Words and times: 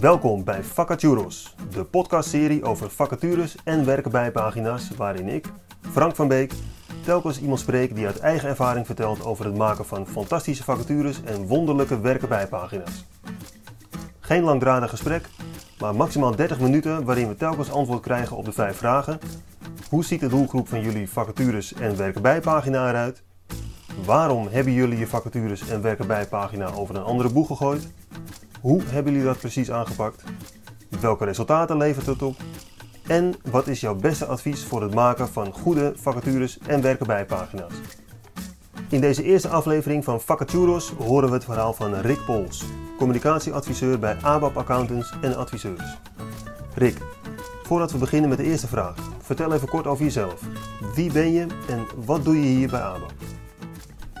Welkom 0.00 0.44
bij 0.44 0.64
Vacaturos, 0.64 1.54
de 1.70 1.84
podcastserie 1.84 2.64
over 2.64 2.90
vacatures 2.90 3.56
en 3.64 3.84
werkenbijpagina's 3.84 4.90
waarin 4.96 5.28
ik, 5.28 5.46
Frank 5.90 6.14
van 6.14 6.28
Beek, 6.28 6.52
telkens 7.04 7.40
iemand 7.40 7.60
spreek 7.60 7.94
die 7.94 8.06
uit 8.06 8.18
eigen 8.18 8.48
ervaring 8.48 8.86
vertelt 8.86 9.24
over 9.24 9.44
het 9.44 9.56
maken 9.56 9.84
van 9.86 10.06
fantastische 10.06 10.64
vacatures 10.64 11.22
en 11.24 11.46
wonderlijke 11.46 12.00
werkenbijpagina's. 12.00 13.04
Geen 14.20 14.42
langdradig 14.42 14.90
gesprek, 14.90 15.28
maar 15.78 15.94
maximaal 15.94 16.36
30 16.36 16.60
minuten 16.60 17.04
waarin 17.04 17.28
we 17.28 17.36
telkens 17.36 17.70
antwoord 17.70 18.02
krijgen 18.02 18.36
op 18.36 18.44
de 18.44 18.52
vijf 18.52 18.76
vragen. 18.76 19.18
Hoe 19.88 20.04
ziet 20.04 20.20
de 20.20 20.28
doelgroep 20.28 20.68
van 20.68 20.80
jullie 20.80 21.10
vacatures 21.10 21.74
en 21.74 21.96
werkenbijpagina 21.96 22.88
eruit? 22.88 23.22
Waarom 24.04 24.48
hebben 24.50 24.72
jullie 24.72 24.98
je 24.98 25.06
vacatures 25.06 25.68
en 25.68 25.82
werkenbijpagina 25.82 26.72
over 26.72 26.96
een 26.96 27.02
andere 27.02 27.32
boeg 27.32 27.46
gegooid? 27.46 27.88
Hoe 28.60 28.82
hebben 28.86 29.12
jullie 29.12 29.28
dat 29.28 29.38
precies 29.38 29.70
aangepakt? 29.70 30.22
Welke 31.00 31.24
resultaten 31.24 31.76
levert 31.76 32.06
het 32.06 32.22
op? 32.22 32.36
En 33.06 33.34
wat 33.50 33.66
is 33.66 33.80
jouw 33.80 33.94
beste 33.94 34.26
advies 34.26 34.64
voor 34.64 34.82
het 34.82 34.94
maken 34.94 35.28
van 35.28 35.52
goede 35.52 35.92
vacatures 35.96 36.58
en 36.58 36.82
werkenbijpagina's? 36.82 37.72
In 38.88 39.00
deze 39.00 39.22
eerste 39.22 39.48
aflevering 39.48 40.04
van 40.04 40.20
Vacaturos 40.20 40.92
horen 40.98 41.28
we 41.28 41.34
het 41.34 41.44
verhaal 41.44 41.72
van 41.72 41.94
Rick 41.94 42.24
Pols, 42.24 42.64
communicatieadviseur 42.96 43.98
bij 43.98 44.16
ABAP 44.22 44.56
Accountants 44.56 45.14
en 45.20 45.36
Adviseurs. 45.36 45.98
Rick, 46.74 46.98
voordat 47.62 47.92
we 47.92 47.98
beginnen 47.98 48.28
met 48.28 48.38
de 48.38 48.44
eerste 48.44 48.66
vraag, 48.66 48.94
vertel 49.20 49.52
even 49.52 49.68
kort 49.68 49.86
over 49.86 50.04
jezelf. 50.04 50.40
Wie 50.94 51.12
ben 51.12 51.32
je 51.32 51.46
en 51.68 51.86
wat 52.04 52.24
doe 52.24 52.36
je 52.36 52.46
hier 52.46 52.68
bij 52.68 52.80
ABAP? 52.80 53.12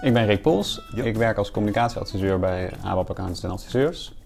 Ik 0.02 0.12
ben 0.12 0.26
Rick 0.26 0.42
Pols. 0.42 0.82
Ik 0.94 1.16
werk 1.16 1.36
als 1.36 1.50
communicatieadviseur 1.50 2.38
bij 2.38 2.72
ABAP 2.82 3.10
Accountants 3.10 3.42
en 3.42 3.50
Adviseurs. 3.50 4.17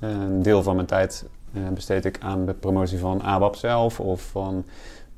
Een 0.00 0.42
deel 0.42 0.62
van 0.62 0.74
mijn 0.74 0.86
tijd 0.86 1.26
eh, 1.52 1.68
besteed 1.68 2.04
ik 2.04 2.18
aan 2.20 2.46
de 2.46 2.54
promotie 2.54 2.98
van 2.98 3.22
ABAP 3.22 3.56
zelf 3.56 4.00
of 4.00 4.22
van 4.22 4.64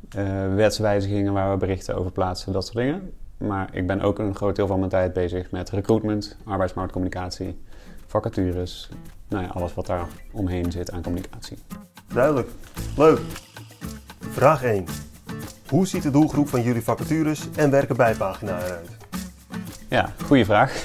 eh, 0.08 0.54
wetswijzigingen 0.54 1.32
waar 1.32 1.50
we 1.50 1.56
berichten 1.56 1.96
over 1.96 2.12
plaatsen, 2.12 2.52
dat 2.52 2.64
soort 2.64 2.76
dingen. 2.76 3.12
Maar 3.36 3.68
ik 3.72 3.86
ben 3.86 4.00
ook 4.00 4.18
een 4.18 4.34
groot 4.34 4.56
deel 4.56 4.66
van 4.66 4.78
mijn 4.78 4.90
tijd 4.90 5.12
bezig 5.12 5.50
met 5.50 5.70
recruitment, 5.70 6.36
arbeidsmarktcommunicatie, 6.44 7.60
vacatures, 8.06 8.88
nou 9.28 9.44
ja, 9.44 9.50
alles 9.50 9.74
wat 9.74 9.86
daar 9.86 10.06
omheen 10.32 10.72
zit 10.72 10.90
aan 10.90 11.02
communicatie. 11.02 11.58
Duidelijk. 12.14 12.48
Leuk. 12.96 13.20
Vraag 14.20 14.62
1. 14.62 14.84
Hoe 15.68 15.86
ziet 15.86 16.02
de 16.02 16.10
doelgroep 16.10 16.48
van 16.48 16.62
jullie 16.62 16.82
vacatures 16.82 17.48
en 17.56 17.70
werkenbijpagina 17.70 18.62
eruit? 18.64 18.90
Ja, 19.88 20.12
goede 20.24 20.44
vraag. 20.44 20.72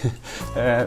Eh, 0.56 0.82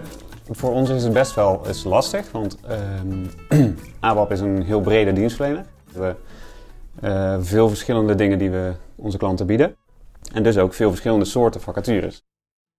voor 0.51 0.73
ons 0.73 0.91
is 0.91 1.03
het 1.03 1.13
best 1.13 1.35
wel 1.35 1.69
is 1.69 1.85
lastig, 1.85 2.33
want 2.33 2.59
ehm 2.69 3.27
ABAP 4.01 4.33
is 4.33 4.41
een 4.41 4.63
heel 4.63 4.81
brede 4.81 5.13
dienstverlener. 5.13 5.65
We 5.85 5.93
hebben 5.93 6.17
eh, 7.01 7.37
veel 7.41 7.69
verschillende 7.69 8.15
dingen 8.15 8.39
die 8.39 8.51
we 8.51 8.73
onze 8.97 9.19
klanten 9.19 9.47
bieden. 9.47 9.77
En 10.33 10.43
dus 10.43 10.59
ook 10.59 10.75
veel 10.75 10.89
verschillende 10.89 11.25
soorten 11.25 11.61
vacatures. 11.61 12.23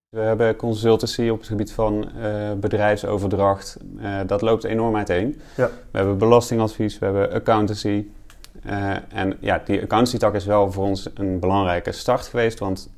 We 0.08 0.20
hebben 0.20 0.56
consultancy 0.56 1.28
op 1.28 1.38
het 1.38 1.48
gebied 1.48 1.72
van 1.72 2.10
eh, 2.20 2.52
bedrijfsoverdracht. 2.52 3.76
Eh, 3.98 4.20
dat 4.26 4.40
loopt 4.40 4.64
enorm 4.64 4.96
uiteen. 4.96 5.40
Ja. 5.56 5.66
We 5.66 5.98
hebben 5.98 6.18
belastingadvies, 6.18 6.98
we 6.98 7.04
hebben 7.04 7.32
accountancy. 7.32 8.06
En 9.08 9.36
ja, 9.40 9.62
die 9.64 9.82
accountancy 9.82 10.18
tak 10.18 10.34
is 10.34 10.44
wel 10.44 10.72
voor 10.72 10.84
ons 10.84 11.08
een 11.14 11.38
belangrijke 11.38 11.92
start 11.92 12.26
geweest, 12.26 12.58
want 12.58 12.90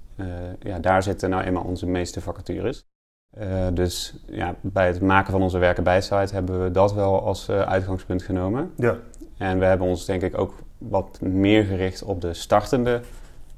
ja, 0.63 0.79
daar 0.79 1.03
zitten 1.03 1.31
nou 1.31 1.43
eenmaal 1.43 1.65
onze 1.65 1.87
meeste 1.87 2.21
vacatures. 2.21 2.87
Eh, 3.35 3.67
dus 3.73 4.15
ja, 4.27 4.55
bij 4.61 4.87
het 4.87 5.01
maken 5.01 5.33
van 5.33 5.43
onze 5.43 5.59
werken 5.59 5.85
bij 5.85 6.01
site 6.01 6.35
hebben 6.35 6.63
we 6.65 6.71
dat 6.71 6.95
wel 6.95 7.23
als 7.23 7.49
eh, 7.49 7.61
uitgangspunt 7.61 8.23
genomen. 8.23 8.71
Ja. 8.77 8.97
En 9.39 9.59
we 9.59 9.65
hebben 9.65 9.87
ons 9.87 10.05
denk 10.05 10.23
ik 10.23 10.39
ook 10.39 10.55
wat 10.79 11.19
meer 11.21 11.65
gericht 11.65 12.03
op 12.03 12.21
de 12.21 12.35
startende 12.35 13.01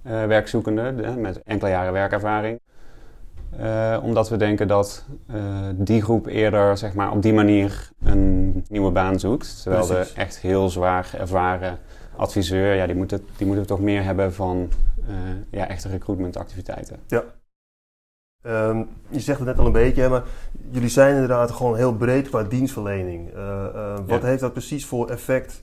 eh 0.02 0.24
werkzoekenden 0.26 0.96
de- 0.96 1.20
met 1.20 1.42
enkele 1.42 1.70
jaren 1.70 1.92
werkervaring. 1.92 2.60
Omdat 4.02 4.28
we 4.28 4.36
denken 4.36 4.68
dat 4.68 5.04
die 5.74 6.02
groep 6.02 6.26
eerder 6.26 6.78
zeg 6.78 6.94
maar, 6.94 7.12
op 7.12 7.22
die 7.22 7.32
manier 7.32 7.90
een 8.04 8.64
nieuwe 8.68 8.90
baan 8.90 9.20
zoekt. 9.20 9.62
Terwijl 9.62 9.86
Precies. 9.86 10.14
de 10.14 10.20
echt 10.20 10.38
heel 10.38 10.68
zwaar 10.68 11.10
ervaren 11.18 11.78
adviseur, 12.16 12.74
ja, 12.74 12.86
die, 12.86 12.94
moet 12.96 13.10
het, 13.10 13.22
die 13.36 13.46
moeten 13.46 13.64
we 13.64 13.70
toch 13.70 13.80
meer 13.80 14.02
hebben 14.04 14.34
van 14.34 14.68
ja, 15.50 15.68
echte 15.68 15.88
recruitmentactiviteiten. 15.88 16.96
Ehm, 18.46 18.82
je 19.08 19.20
zegt 19.20 19.38
het 19.38 19.48
net 19.48 19.58
al 19.58 19.66
een 19.66 19.72
beetje, 19.72 20.02
hè, 20.02 20.08
maar 20.08 20.22
jullie 20.70 20.88
zijn 20.88 21.12
inderdaad 21.14 21.50
gewoon 21.50 21.76
heel 21.76 21.94
breed 21.94 22.28
qua 22.28 22.42
dienstverlening. 22.42 23.32
Eh, 23.34 23.64
eh, 23.66 23.94
wat 24.06 24.20
Ja. 24.20 24.26
heeft 24.26 24.40
dat 24.40 24.52
precies 24.52 24.86
voor 24.86 25.10
effect 25.10 25.60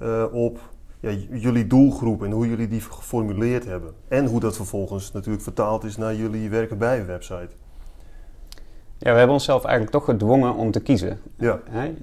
eh, 0.00 0.24
op 0.32 0.58
ja, 1.00 1.10
jullie 1.30 1.66
doelgroep 1.66 2.22
en 2.24 2.30
hoe 2.30 2.48
jullie 2.48 2.68
die 2.68 2.80
geformuleerd 2.80 3.64
hebben? 3.64 3.92
En 4.08 4.26
hoe 4.26 4.40
dat 4.40 4.56
vervolgens 4.56 5.12
natuurlijk 5.12 5.42
vertaald 5.44 5.84
is 5.84 5.96
naar 5.96 6.14
jullie 6.14 6.50
werken 6.50 6.78
bij 6.78 7.06
website. 7.06 7.48
Ja, 8.98 9.10
we 9.12 9.16
hebben 9.18 9.34
onszelf 9.34 9.62
eigenlijk 9.64 9.92
toch 9.94 10.04
gedwongen 10.04 10.54
om 10.54 10.70
te 10.70 10.80
kiezen. 10.80 11.18
Ja, 11.36 11.60
Hè? 11.70 11.94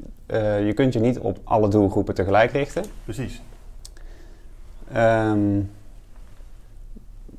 Je 0.58 0.74
kunt 0.74 0.94
je 0.94 1.00
niet 1.00 1.20
op 1.20 1.40
alle 1.44 1.68
doelgroepen 1.68 2.14
tegelijk 2.16 2.52
richten. 2.52 2.84
precies. 3.04 3.42
Ehm, 4.92 5.60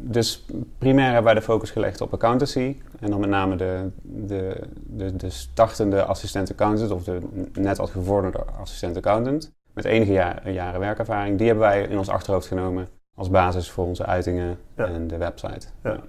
dus 0.00 0.44
primair 0.78 1.06
hebben 1.06 1.25
wij 1.25 1.34
de 1.34 1.43
focus 1.43 1.71
gelegd 1.71 2.00
op 2.00 2.12
accountancy. 2.12 2.77
En 3.00 3.11
dan 3.11 3.21
met 3.21 3.31
name 3.31 3.56
de, 3.56 3.91
de, 4.03 4.61
de, 4.87 5.16
de 5.16 5.31
startende 5.31 6.05
assistent 6.05 6.50
accountant 6.50 6.91
of 6.91 7.05
de 7.05 7.19
net 7.53 7.78
als 7.78 7.91
gevorderde 7.91 8.44
assistent 8.61 8.97
accountant. 8.97 9.53
Met 9.72 9.84
enige 9.84 10.12
ja- 10.12 10.41
jaren 10.44 10.81
werkervaring. 10.81 11.38
Die 11.38 11.47
hebben 11.47 11.65
wij 11.65 11.83
in 11.83 11.99
ons 11.99 12.09
achterhoofd 12.09 12.47
genomen 12.47 12.88
als 13.15 13.31
basis 13.31 13.71
voor 13.71 13.84
onze 13.84 14.06
uitingen 14.06 14.59
Ja. 14.77 14.87
en 14.87 15.06
de 15.06 15.16
website. 15.16 15.66
Ja. 15.83 16.00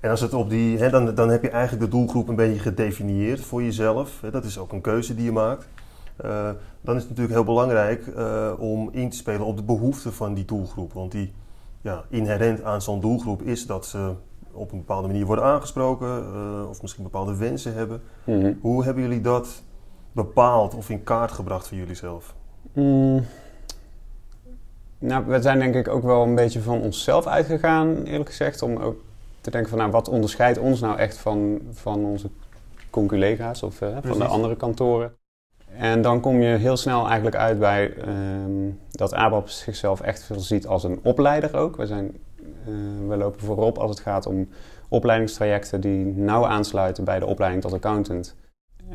En 0.00 0.10
als 0.10 0.20
het 0.20 0.34
op 0.34 0.50
die, 0.50 0.78
hè, 0.78 0.90
dan, 0.90 1.14
dan 1.14 1.28
heb 1.28 1.42
je 1.42 1.50
eigenlijk 1.50 1.84
de 1.84 1.96
doelgroep 1.96 2.28
een 2.28 2.36
beetje 2.36 2.60
gedefinieerd 2.60 3.40
voor 3.40 3.62
jezelf. 3.62 4.20
Hè, 4.20 4.30
dat 4.30 4.44
is 4.44 4.58
ook 4.58 4.72
een 4.72 4.80
keuze 4.80 5.14
die 5.14 5.24
je 5.24 5.32
maakt. 5.32 5.68
Eh, 6.16 6.50
dan 6.80 6.94
is 6.96 7.00
het 7.00 7.10
natuurlijk 7.10 7.34
heel 7.36 7.44
belangrijk 7.44 8.06
eh, 8.06 8.52
om 8.58 8.88
in 8.92 9.10
te 9.10 9.16
spelen 9.16 9.46
op 9.46 9.56
de 9.56 9.62
behoeften 9.62 10.12
van 10.12 10.34
die 10.34 10.44
doelgroep. 10.44 10.92
Want 10.92 11.12
die 11.12 11.32
ja, 11.86 12.04
inherent 12.08 12.62
aan 12.62 12.82
zo'n 12.82 13.00
doelgroep 13.00 13.42
is 13.42 13.66
dat 13.66 13.86
ze 13.86 14.12
op 14.52 14.72
een 14.72 14.78
bepaalde 14.78 15.06
manier 15.06 15.26
worden 15.26 15.44
aangesproken 15.44 16.08
eh, 16.08 16.68
of 16.68 16.82
misschien 16.82 17.02
bepaalde 17.02 17.36
wensen 17.36 17.74
hebben. 17.74 18.02
Mhm. 18.24 18.52
Hoe 18.60 18.84
hebben 18.84 19.02
jullie 19.02 19.20
dat 19.20 19.62
bepaald 20.12 20.74
of 20.74 20.90
in 20.90 21.02
kaart 21.02 21.32
gebracht 21.32 21.68
voor 21.68 21.76
jullie 21.76 21.94
zelf? 21.94 22.34
Mm. 22.72 23.24
Nou, 24.98 25.26
we 25.26 25.42
zijn 25.42 25.58
denk 25.58 25.74
ik 25.74 25.88
ook 25.88 26.02
wel 26.02 26.22
een 26.22 26.34
beetje 26.34 26.60
van 26.60 26.80
onszelf 26.80 27.26
uitgegaan, 27.26 28.02
eerlijk 28.02 28.28
gezegd. 28.28 28.62
Om 28.62 28.76
ook 28.76 28.96
te 29.40 29.50
denken 29.50 29.70
van, 29.70 29.78
nou, 29.78 29.90
wat 29.90 30.08
onderscheidt 30.08 30.58
ons 30.58 30.80
nou 30.80 30.98
echt 30.98 31.16
van, 31.16 31.60
van 31.70 32.04
onze 32.04 32.30
conculega's 32.90 33.62
of 33.62 33.80
eh, 33.80 33.96
van 34.02 34.18
de 34.18 34.24
andere 34.24 34.56
kantoren. 34.56 35.15
En 35.78 36.02
dan 36.02 36.20
kom 36.20 36.40
je 36.40 36.56
heel 36.56 36.76
snel 36.76 37.06
eigenlijk 37.06 37.36
uit 37.36 37.58
bij 37.58 37.94
ehm, 37.94 38.70
dat 38.90 39.14
ABAP 39.14 39.48
zichzelf 39.48 40.00
echt 40.00 40.22
veel 40.22 40.40
ziet 40.40 40.66
als 40.66 40.84
een 40.84 41.00
opleider 41.02 41.56
ook. 41.56 41.76
We, 41.76 41.86
zijn, 41.86 42.16
eh, 42.38 42.74
we 43.08 43.16
lopen 43.16 43.40
voorop 43.40 43.78
als 43.78 43.90
het 43.90 44.00
gaat 44.00 44.26
om 44.26 44.48
opleidingstrajecten 44.88 45.80
die 45.80 46.04
nauw 46.04 46.46
aansluiten 46.46 47.04
bij 47.04 47.18
de 47.18 47.26
opleiding 47.26 47.62
tot 47.62 47.72
accountant. 47.72 48.36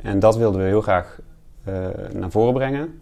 En 0.04 0.20
dat 0.20 0.36
wilden 0.38 0.62
we 0.62 0.68
heel 0.68 0.82
graag 0.82 1.20
eh, 1.64 1.88
naar 2.14 2.32
voren 2.32 2.54
brengen. 2.54 3.02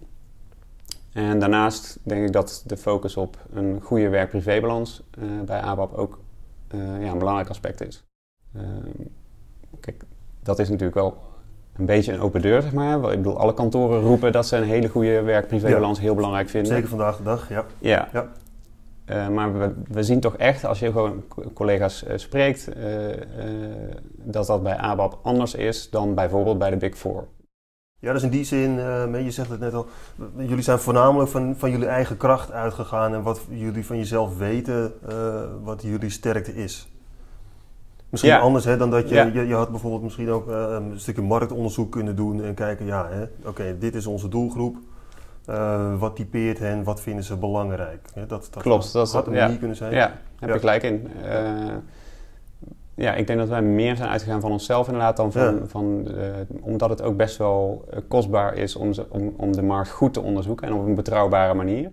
En 1.13 1.39
daarnaast 1.39 1.99
denk 2.03 2.25
ik 2.25 2.33
dat 2.33 2.63
de 2.65 2.77
focus 2.77 3.17
op 3.17 3.37
een 3.53 3.81
goede 3.81 4.09
werk-privébalans 4.09 5.03
eh, 5.11 5.23
bij 5.45 5.59
ABAP 5.59 5.93
ook 5.93 6.19
ja, 6.71 7.11
een 7.11 7.17
belangrijk 7.17 7.49
aspect 7.49 7.81
is. 7.81 8.03
Ehm, 8.55 9.07
kijk, 9.79 10.03
dat 10.43 10.59
is 10.59 10.69
natuurlijk 10.69 10.95
wel 10.95 11.28
een 11.79 11.85
beetje 11.85 12.13
een 12.13 12.19
open 12.21 12.41
deur, 12.41 12.61
zeg 12.61 12.73
maar. 12.73 12.95
Ik 13.11 13.17
bedoel, 13.17 13.39
alle 13.39 13.53
kantoren 13.53 14.01
roepen 14.01 14.31
dat 14.31 14.47
ze 14.47 14.57
een 14.57 14.63
hele 14.63 14.87
goede 14.89 15.21
werk-privébalans 15.21 15.99
heel 15.99 16.15
belangrijk 16.15 16.49
vinden. 16.49 16.73
Zeker 16.73 16.89
vandaag 16.89 17.17
de 17.17 17.23
dag, 17.23 17.49
ja. 17.49 17.65
Ja. 17.79 18.07
Ja. 18.13 18.27
Eh, 19.05 19.27
maar 19.27 19.59
we, 19.59 19.73
we 19.87 20.03
zien 20.03 20.19
toch 20.19 20.35
echt, 20.37 20.65
als 20.65 20.79
je 20.79 20.91
gewoon 20.91 21.23
co- 21.27 21.51
collega's 21.53 22.03
eh, 22.03 22.17
spreekt, 22.17 22.67
eh, 22.73 22.83
dat 24.15 24.47
dat 24.47 24.63
bij 24.63 24.77
ABAP 24.77 25.19
anders 25.23 25.53
is 25.55 25.89
dan 25.89 26.15
bijvoorbeeld 26.15 26.57
bij 26.57 26.69
de 26.69 26.77
Big 26.77 26.97
Four. 26.97 27.27
Ja, 27.99 28.13
dus 28.13 28.23
in 28.23 28.29
die 28.29 28.43
zin, 28.43 28.73
je 29.23 29.31
zegt 29.31 29.49
het 29.49 29.59
net 29.59 29.73
al, 29.73 29.85
jullie 30.37 30.63
zijn 30.63 30.79
voornamelijk 30.79 31.29
van, 31.29 31.55
van 31.57 31.71
jullie 31.71 31.87
eigen 31.87 32.17
kracht 32.17 32.51
uitgegaan 32.51 33.13
en 33.13 33.21
wat 33.21 33.41
jullie 33.49 33.85
van 33.85 33.97
jezelf 33.97 34.37
weten, 34.37 34.93
wat 35.63 35.81
jullie 35.81 36.09
sterkte 36.09 36.55
is. 36.55 36.91
Misschien 38.09 38.31
Ja. 38.31 38.39
anders 38.39 38.65
hè, 38.65 38.77
dan 38.77 38.89
dat 38.89 39.09
je, 39.09 39.15
Ja. 39.15 39.23
je, 39.33 39.47
je 39.47 39.53
had 39.53 39.69
bijvoorbeeld 39.69 40.03
misschien 40.03 40.29
ook 40.29 40.49
eh, 40.49 40.65
een 40.69 40.99
stukje 40.99 41.21
marktonderzoek 41.21 41.91
kunnen 41.91 42.15
doen 42.15 42.43
en 42.43 42.53
kijken, 42.53 42.85
ja, 42.85 43.09
oké, 43.45 43.77
dit 43.79 43.95
is 43.95 44.05
onze 44.05 44.27
doelgroep. 44.27 44.77
Eh, 45.45 45.99
wat 45.99 46.15
typeert 46.15 46.59
hen, 46.59 46.83
wat 46.83 47.01
vinden 47.01 47.23
ze 47.23 47.37
belangrijk? 47.37 48.09
Hè, 48.13 48.25
dat, 48.25 48.47
dat 48.51 48.63
Klopt, 48.63 48.93
dat 48.93 49.11
had 49.11 49.27
een 49.27 49.33
manier 49.33 49.57
kunnen 49.57 49.77
zijn. 49.77 49.93
Ja, 49.93 50.11
heb 50.39 50.53
je 50.53 50.59
gelijk 50.59 50.83
in. 50.83 51.07
Eh, 51.23 51.75
ja, 52.95 53.13
ik 53.13 53.27
denk 53.27 53.39
dat 53.39 53.47
wij 53.49 53.61
meer 53.61 53.95
zijn 53.95 54.09
uitgegaan 54.09 54.41
van 54.41 54.51
onszelf 54.51 54.85
inderdaad 54.87 55.17
dan 55.17 55.31
van... 55.31 55.41
Ja. 55.55 55.65
van 55.65 56.07
omdat 56.61 56.89
het 56.89 57.01
ook 57.01 57.17
best 57.17 57.37
wel 57.37 57.85
kostbaar 58.07 58.53
is 58.55 58.75
om, 58.75 58.93
ze, 58.93 59.05
om, 59.09 59.33
om 59.37 59.51
de 59.51 59.61
markt 59.61 59.89
goed 59.89 60.13
te 60.13 60.21
onderzoeken 60.21 60.67
en 60.67 60.73
op 60.73 60.85
een 60.85 60.95
betrouwbare 60.95 61.53
manier. 61.53 61.91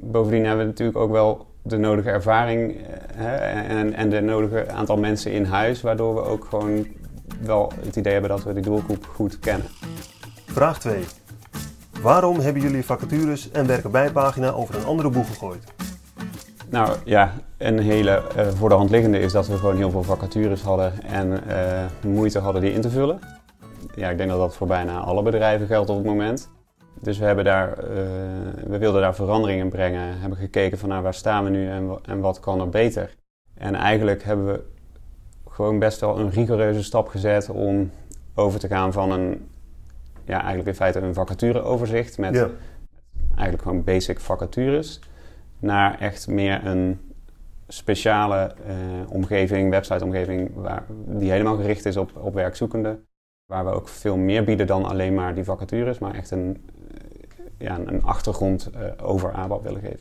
Bovendien 0.00 0.44
hebben 0.44 0.64
we 0.64 0.70
natuurlijk 0.70 0.98
ook 0.98 1.10
wel 1.10 1.46
de 1.66 1.76
nodige 1.76 2.10
ervaring 2.10 2.76
eh, 2.76 2.82
hè, 3.14 3.36
en, 3.36 3.94
en 3.94 4.10
de 4.10 4.20
nodige 4.20 4.70
aantal 4.70 4.96
mensen 4.96 5.32
in 5.32 5.44
huis... 5.44 5.80
waardoor 5.80 6.14
we 6.14 6.20
ook 6.20 6.44
gewoon 6.44 6.86
wel 7.40 7.72
het 7.84 7.96
idee 7.96 8.12
hebben 8.12 8.30
dat 8.30 8.44
we 8.44 8.52
die 8.52 8.62
doelgroep 8.62 9.06
goed 9.14 9.38
kennen. 9.38 9.66
Vraag 10.46 10.78
2. 10.78 11.04
Waarom 12.02 12.40
hebben 12.40 12.62
jullie 12.62 12.84
vacatures 12.84 13.50
en 13.50 13.66
werken 13.66 13.90
bij 13.90 14.10
pagina 14.10 14.50
over 14.50 14.74
een 14.74 14.84
andere 14.84 15.10
boeg 15.10 15.28
gegooid? 15.28 15.64
Nou 16.68 16.96
ja, 17.04 17.32
een 17.58 17.78
hele 17.78 18.22
eh, 18.36 18.46
voor 18.48 18.68
de 18.68 18.74
hand 18.74 18.90
liggende 18.90 19.18
is 19.18 19.32
dat 19.32 19.46
we 19.46 19.56
gewoon 19.56 19.76
heel 19.76 19.90
veel 19.90 20.02
vacatures 20.02 20.62
hadden 20.62 21.02
en 21.02 21.48
eh, 21.48 21.84
moeite 22.00 22.38
hadden 22.38 22.62
die 22.62 22.72
in 22.72 22.80
te 22.80 22.90
vullen. 22.90 23.20
Ja, 23.94 24.10
ik 24.10 24.16
denk 24.16 24.30
dat 24.30 24.38
dat 24.38 24.56
voor 24.56 24.66
bijna 24.66 24.98
alle 24.98 25.22
bedrijven 25.22 25.66
geldt 25.66 25.90
op 25.90 25.96
het 25.96 26.06
moment. 26.06 26.50
Dus 27.00 27.18
we, 27.18 27.24
hebben 27.24 27.44
daar, 27.44 27.78
eh, 27.78 27.86
we 28.66 28.78
wilden 28.78 29.00
daar 29.00 29.14
verandering 29.14 29.60
in 29.60 29.68
brengen, 29.68 30.20
hebben 30.20 30.38
gekeken 30.38 30.78
van 30.78 30.88
nou, 30.88 31.02
waar 31.02 31.14
staan 31.14 31.44
we 31.44 31.50
nu 31.50 31.68
en, 31.68 31.98
en 32.02 32.20
wat 32.20 32.40
kan 32.40 32.60
er 32.60 32.68
beter. 32.68 33.14
En 33.54 33.74
eigenlijk 33.74 34.22
hebben 34.22 34.46
we 34.46 34.64
gewoon 35.50 35.78
best 35.78 36.00
wel 36.00 36.18
een 36.18 36.30
rigoureuze 36.30 36.82
stap 36.82 37.08
gezet 37.08 37.50
om 37.50 37.90
over 38.34 38.60
te 38.60 38.68
gaan 38.68 38.92
van 38.92 39.10
een, 39.10 39.48
ja, 40.24 40.38
eigenlijk 40.38 40.68
in 40.68 40.74
feite 40.74 40.98
een 40.98 41.14
vacatureoverzicht 41.14 42.18
met 42.18 42.34
Ja, 42.34 42.50
eigenlijk 43.28 43.62
gewoon 43.62 43.84
basic 43.84 44.20
vacatures, 44.20 45.00
naar 45.58 46.00
echt 46.00 46.28
meer 46.28 46.66
een 46.66 47.00
speciale 47.68 48.54
eh, 48.66 48.74
omgeving, 49.08 49.70
websiteomgeving, 49.70 50.50
waar, 50.54 50.84
die 51.06 51.30
helemaal 51.30 51.56
gericht 51.56 51.84
is 51.84 51.96
op, 51.96 52.16
op 52.16 52.34
werkzoekenden. 52.34 53.06
Waar 53.46 53.64
we 53.64 53.70
ook 53.70 53.88
veel 53.88 54.16
meer 54.16 54.44
bieden 54.44 54.66
dan 54.66 54.84
alleen 54.84 55.14
maar 55.14 55.34
die 55.34 55.44
vacatures, 55.44 55.98
maar 55.98 56.14
echt 56.14 56.30
een, 56.30 56.64
ja, 57.58 57.78
een 57.78 58.02
achtergrond 58.02 58.70
eh, 58.70 59.06
over 59.06 59.32
ABAP 59.32 59.62
willen 59.62 59.80
geven. 59.80 60.00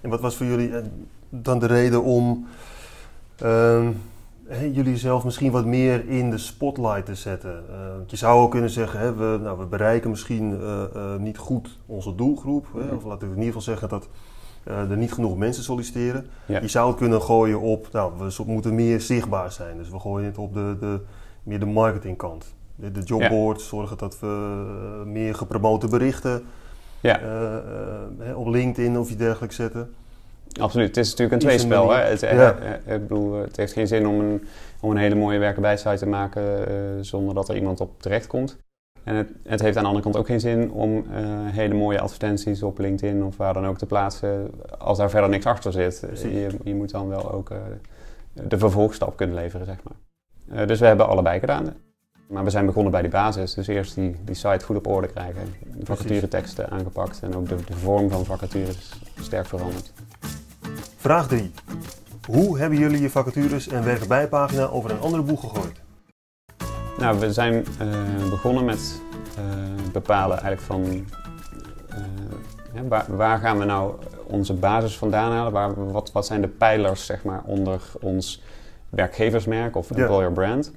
en 0.00 0.10
wat 0.10 0.20
was 0.20 0.36
voor 0.36 0.46
jullie 0.46 0.76
eh, 0.76 0.84
dan 1.28 1.58
de 1.58 1.66
reden 1.66 2.02
om 2.02 2.46
ehm, 3.36 3.90
jullie 4.72 4.96
zelf 4.96 5.24
misschien 5.24 5.50
wat 5.50 5.64
meer 5.64 6.08
in 6.08 6.30
de 6.30 6.38
spotlight 6.38 7.06
te 7.06 7.14
zetten? 7.14 7.64
Eh, 7.70 7.76
je 8.06 8.16
zou 8.16 8.40
ook 8.40 8.50
kunnen 8.50 8.70
zeggen, 8.70 9.00
hè, 9.00 9.14
we, 9.14 9.38
nou, 9.42 9.58
we 9.58 9.66
bereiken 9.66 10.10
misschien 10.10 10.60
niet 11.22 11.38
goed 11.38 11.78
onze 11.86 12.14
doelgroep. 12.14 12.66
Hè, 12.74 12.94
of 12.94 13.04
laat 13.04 13.22
ik 13.22 13.28
in 13.28 13.28
ieder 13.28 13.44
geval 13.44 13.60
zeggen 13.60 13.88
dat 13.88 14.08
er 14.64 14.96
niet 14.96 15.12
genoeg 15.12 15.36
mensen 15.36 15.64
solliciteren. 15.64 16.26
Ja. 16.46 16.60
Je 16.60 16.68
zou 16.68 16.88
het 16.88 16.96
kunnen 16.96 17.22
gooien 17.22 17.60
op, 17.60 17.88
nou, 17.92 18.12
we 18.18 18.44
moeten 18.46 18.74
meer 18.74 19.00
zichtbaar 19.00 19.52
zijn. 19.52 19.76
Dus 19.76 19.90
we 19.90 19.98
gooien 19.98 20.26
het 20.26 20.38
op 20.38 20.54
de, 20.54 20.76
de, 20.80 21.00
meer 21.42 21.60
de 21.60 21.66
marketingkant. 21.66 22.54
De, 22.80 22.90
de 22.90 23.00
jobboards, 23.02 23.68
zorgen 23.68 23.98
dat 23.98 24.18
we 24.20 24.26
eh, 24.26 25.06
meer 25.06 25.34
gepromote 25.34 25.88
berichten 25.88 26.42
Ja. 27.00 27.20
eh, 27.20 27.56
eh, 28.30 28.38
op 28.38 28.46
LinkedIn 28.46 28.98
of 28.98 29.08
iets 29.08 29.16
dergelijks 29.18 29.56
zetten. 29.56 29.90
Absoluut. 30.60 30.86
Het 30.88 30.96
is 30.96 31.10
natuurlijk 31.10 31.42
een 31.42 31.48
tweespel. 31.48 31.90
Hè? 31.90 32.00
Het, 32.00 32.20
Ja. 32.20 32.56
eh, 32.84 32.94
ik 32.94 33.08
bedoel, 33.08 33.32
het 33.34 33.56
heeft 33.56 33.72
geen 33.72 33.86
zin 33.86 34.06
om 34.06 34.20
een, 34.20 34.46
om 34.80 34.90
een 34.90 34.96
hele 34.96 35.14
mooie 35.14 35.38
werkenbijsite 35.38 35.96
te 35.96 36.06
maken 36.06 37.04
zonder 37.04 37.34
dat 37.34 37.48
er 37.48 37.56
iemand 37.56 37.80
op 37.80 38.02
terecht 38.02 38.26
komt. 38.26 38.56
En 39.04 39.14
het, 39.14 39.28
het 39.42 39.60
heeft 39.60 39.76
aan 39.76 39.82
de 39.82 39.88
andere 39.88 40.04
kant 40.04 40.16
ook 40.16 40.26
geen 40.26 40.40
zin 40.40 40.70
om 40.72 41.04
hele 41.44 41.74
mooie 41.74 42.00
advertenties 42.00 42.62
op 42.62 42.78
LinkedIn 42.78 43.24
of 43.24 43.36
waar 43.36 43.54
dan 43.54 43.66
ook 43.66 43.78
te 43.78 43.86
plaatsen 43.86 44.50
als 44.78 44.98
daar 44.98 45.10
verder 45.10 45.30
niks 45.30 45.46
achter 45.46 45.72
zit. 45.72 46.04
Je, 46.22 46.48
je 46.64 46.74
moet 46.74 46.90
dan 46.90 47.08
wel 47.08 47.32
ook 47.32 47.52
de 48.32 48.58
vervolgstap 48.58 49.16
kunnen 49.16 49.36
leveren, 49.36 49.66
zeg 49.66 49.76
maar. 49.82 50.66
Dus 50.66 50.80
we 50.80 50.86
hebben 50.86 51.08
allebei 51.08 51.40
gedaan. 51.40 51.74
Maar 52.30 52.44
we 52.44 52.50
zijn 52.50 52.66
begonnen 52.66 52.92
bij 52.92 53.02
die 53.02 53.10
basis. 53.10 53.54
Dus 53.54 53.66
eerst 53.66 53.94
die, 53.94 54.16
die 54.24 54.34
site 54.34 54.64
goed 54.64 54.76
op 54.76 54.86
orde 54.86 55.06
krijgen. 55.06 55.54
De 55.76 55.86
vacatureteksten 55.86 56.70
aangepakt 56.70 57.20
en 57.22 57.36
ook 57.36 57.48
de, 57.48 57.56
de 57.66 57.76
vorm 57.76 58.10
van 58.10 58.24
vacatures 58.24 58.92
sterk 59.20 59.46
veranderd. 59.46 59.92
Vraag 60.96 61.28
3. 61.28 61.50
Hoe 62.26 62.58
hebben 62.58 62.78
jullie 62.78 63.00
je 63.00 63.10
vacatures 63.10 63.68
en 63.68 63.84
werken 63.84 64.08
bij 64.08 64.28
pagina 64.28 64.66
over 64.66 64.90
een 64.90 65.00
andere 65.00 65.22
boeg 65.22 65.40
gegooid? 65.40 65.80
Nou, 66.98 67.18
we 67.18 67.32
zijn 67.32 67.64
eh, 67.78 68.30
begonnen 68.30 68.64
met 68.64 69.00
eh, 69.36 69.44
bepalen 69.92 70.38
eigenlijk 70.42 70.60
van 70.60 71.06
eh, 71.88 72.80
waar, 72.88 73.16
waar 73.16 73.38
gaan 73.38 73.58
we 73.58 73.64
nou 73.64 73.94
onze 74.24 74.54
basis 74.54 74.98
vandaan 74.98 75.32
halen? 75.32 75.52
Waar, 75.52 75.92
wat, 75.92 76.12
wat 76.12 76.26
zijn 76.26 76.40
de 76.40 76.48
pijlers 76.48 77.06
zeg 77.06 77.24
maar, 77.24 77.42
onder 77.44 77.80
ons 78.00 78.42
werkgeversmerk 78.88 79.76
of 79.76 79.88
Ja. 79.88 79.96
employer 79.96 80.32
brand? 80.32 80.72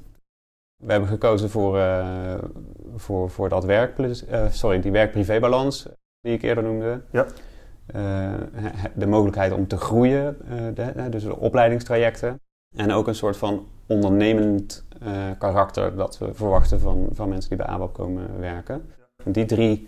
We 0.77 0.91
hebben 0.91 1.09
gekozen 1.09 1.49
voor, 1.49 1.79
eh, 1.79 2.35
voor, 2.95 3.29
voor 3.29 3.49
dat 3.49 3.65
werk, 3.65 3.99
eh, 3.99 4.45
sorry, 4.49 4.81
die 4.81 4.91
werk-privé-balans 4.91 5.87
die 6.21 6.33
ik 6.33 6.41
eerder 6.41 6.63
noemde. 6.63 7.01
Ja. 7.11 7.25
Eh, 7.85 8.33
de 8.95 9.07
mogelijkheid 9.07 9.51
om 9.51 9.67
te 9.67 9.77
groeien, 9.77 10.37
de, 10.73 11.09
dus 11.09 11.23
de 11.23 11.37
opleidingstrajecten. 11.37 12.39
En 12.75 12.91
ook 12.91 13.07
een 13.07 13.15
soort 13.15 13.37
van 13.37 13.65
ondernemend 13.87 14.85
karakter 15.37 15.95
dat 15.95 16.17
we 16.17 16.33
verwachten 16.33 16.79
van, 16.79 17.07
van 17.11 17.29
mensen 17.29 17.49
die 17.49 17.57
bij 17.57 17.67
ABAP 17.67 17.93
komen 17.93 18.39
werken. 18.39 18.89
Die 19.23 19.45
drie 19.45 19.87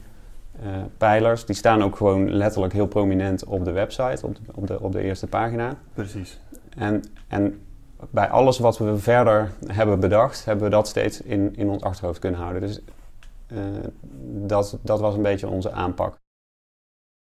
pijlers 0.98 1.46
die 1.46 1.56
staan 1.56 1.84
ook 1.84 1.96
gewoon 1.96 2.32
letterlijk 2.32 2.74
heel 2.74 2.88
prominent 2.88 3.44
op 3.44 3.66
de 3.66 3.72
website, 3.72 4.26
op 4.26 4.36
de, 4.36 4.42
op 4.54 4.68
de, 4.68 4.82
op 4.82 4.92
de 4.92 5.02
eerste 5.02 5.28
pagina. 5.28 5.78
Precies. 5.94 6.40
En, 6.78 7.04
en 7.28 7.60
bij 8.10 8.30
alles 8.30 8.60
wat 8.60 8.78
we 8.78 8.98
verder 8.98 9.52
hebben 9.68 10.00
bedacht, 10.00 10.46
hebben 10.46 10.64
we 10.66 10.70
dat 10.72 10.88
steeds 10.88 11.22
in, 11.22 11.56
in 11.56 11.70
ons 11.70 11.84
achterhoofd 11.84 12.20
kunnen 12.20 12.40
houden. 12.40 12.62
Dus 12.62 12.82
eh, 13.48 13.58
dat, 14.48 14.78
dat 14.82 15.00
was 15.00 15.16
een 15.16 15.22
beetje 15.22 15.48
onze 15.48 15.72
aanpak. 15.72 16.20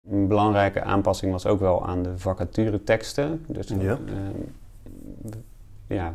Een 0.09 0.29
belangrijke 0.29 0.83
aanpassing 0.83 1.33
was 1.33 1.47
ook 1.47 1.61
wel 1.61 1.87
aan 1.87 2.03
de 2.03 2.19
vacatureteksten. 2.19 3.45
Dus 3.47 3.69
Ja. 3.69 3.99
eh, 4.07 5.33
ja, 5.97 6.15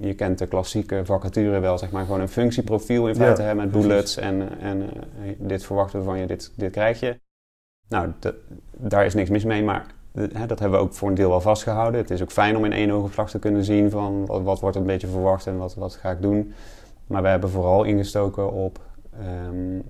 je 0.00 0.14
kent 0.14 0.38
de 0.38 0.46
klassieke 0.46 1.04
vacature 1.04 1.58
wel, 1.58 1.78
zeg 1.78 1.90
maar, 1.90 2.04
gewoon 2.04 2.20
een 2.20 2.28
functieprofiel 2.28 3.08
in 3.08 3.14
Ja, 3.14 3.20
feite, 3.20 3.42
hè, 3.42 3.54
met 3.54 3.70
bullets 3.70 4.16
en, 4.16 4.58
en 4.58 4.82
eh, 4.82 5.34
dit 5.38 5.64
verwachten 5.64 5.98
we 5.98 6.04
van 6.04 6.18
je, 6.18 6.26
dit, 6.26 6.52
dit 6.56 6.70
krijg 6.70 7.00
je. 7.00 7.20
Nou, 7.88 8.12
daar 8.70 9.04
is 9.04 9.14
niks 9.14 9.30
mis 9.30 9.44
mee, 9.44 9.62
maar 9.62 9.86
hè, 10.12 10.46
dat 10.46 10.58
hebben 10.58 10.78
we 10.78 10.84
ook 10.84 10.94
voor 10.94 11.08
een 11.08 11.14
deel 11.14 11.28
wel 11.28 11.40
vastgehouden. 11.40 12.00
Het 12.00 12.10
is 12.10 12.22
ook 12.22 12.32
fijn 12.32 12.56
om 12.56 12.64
in 12.64 12.72
één 12.72 12.90
oogopslag 12.90 13.30
te 13.30 13.38
kunnen 13.38 13.64
zien 13.64 13.90
van 13.90 14.26
wat, 14.26 14.42
wat 14.42 14.60
wordt 14.60 14.76
een 14.76 14.86
beetje 14.86 15.08
verwacht 15.08 15.46
en 15.46 15.58
wat, 15.58 15.74
wat 15.74 15.94
ga 15.94 16.10
ik 16.10 16.22
doen. 16.22 16.52
Maar 17.06 17.22
we 17.22 17.28
hebben 17.28 17.50
vooral 17.50 17.84
ingestoken 17.84 18.52
op 18.52 18.80
ehm, 19.18 19.80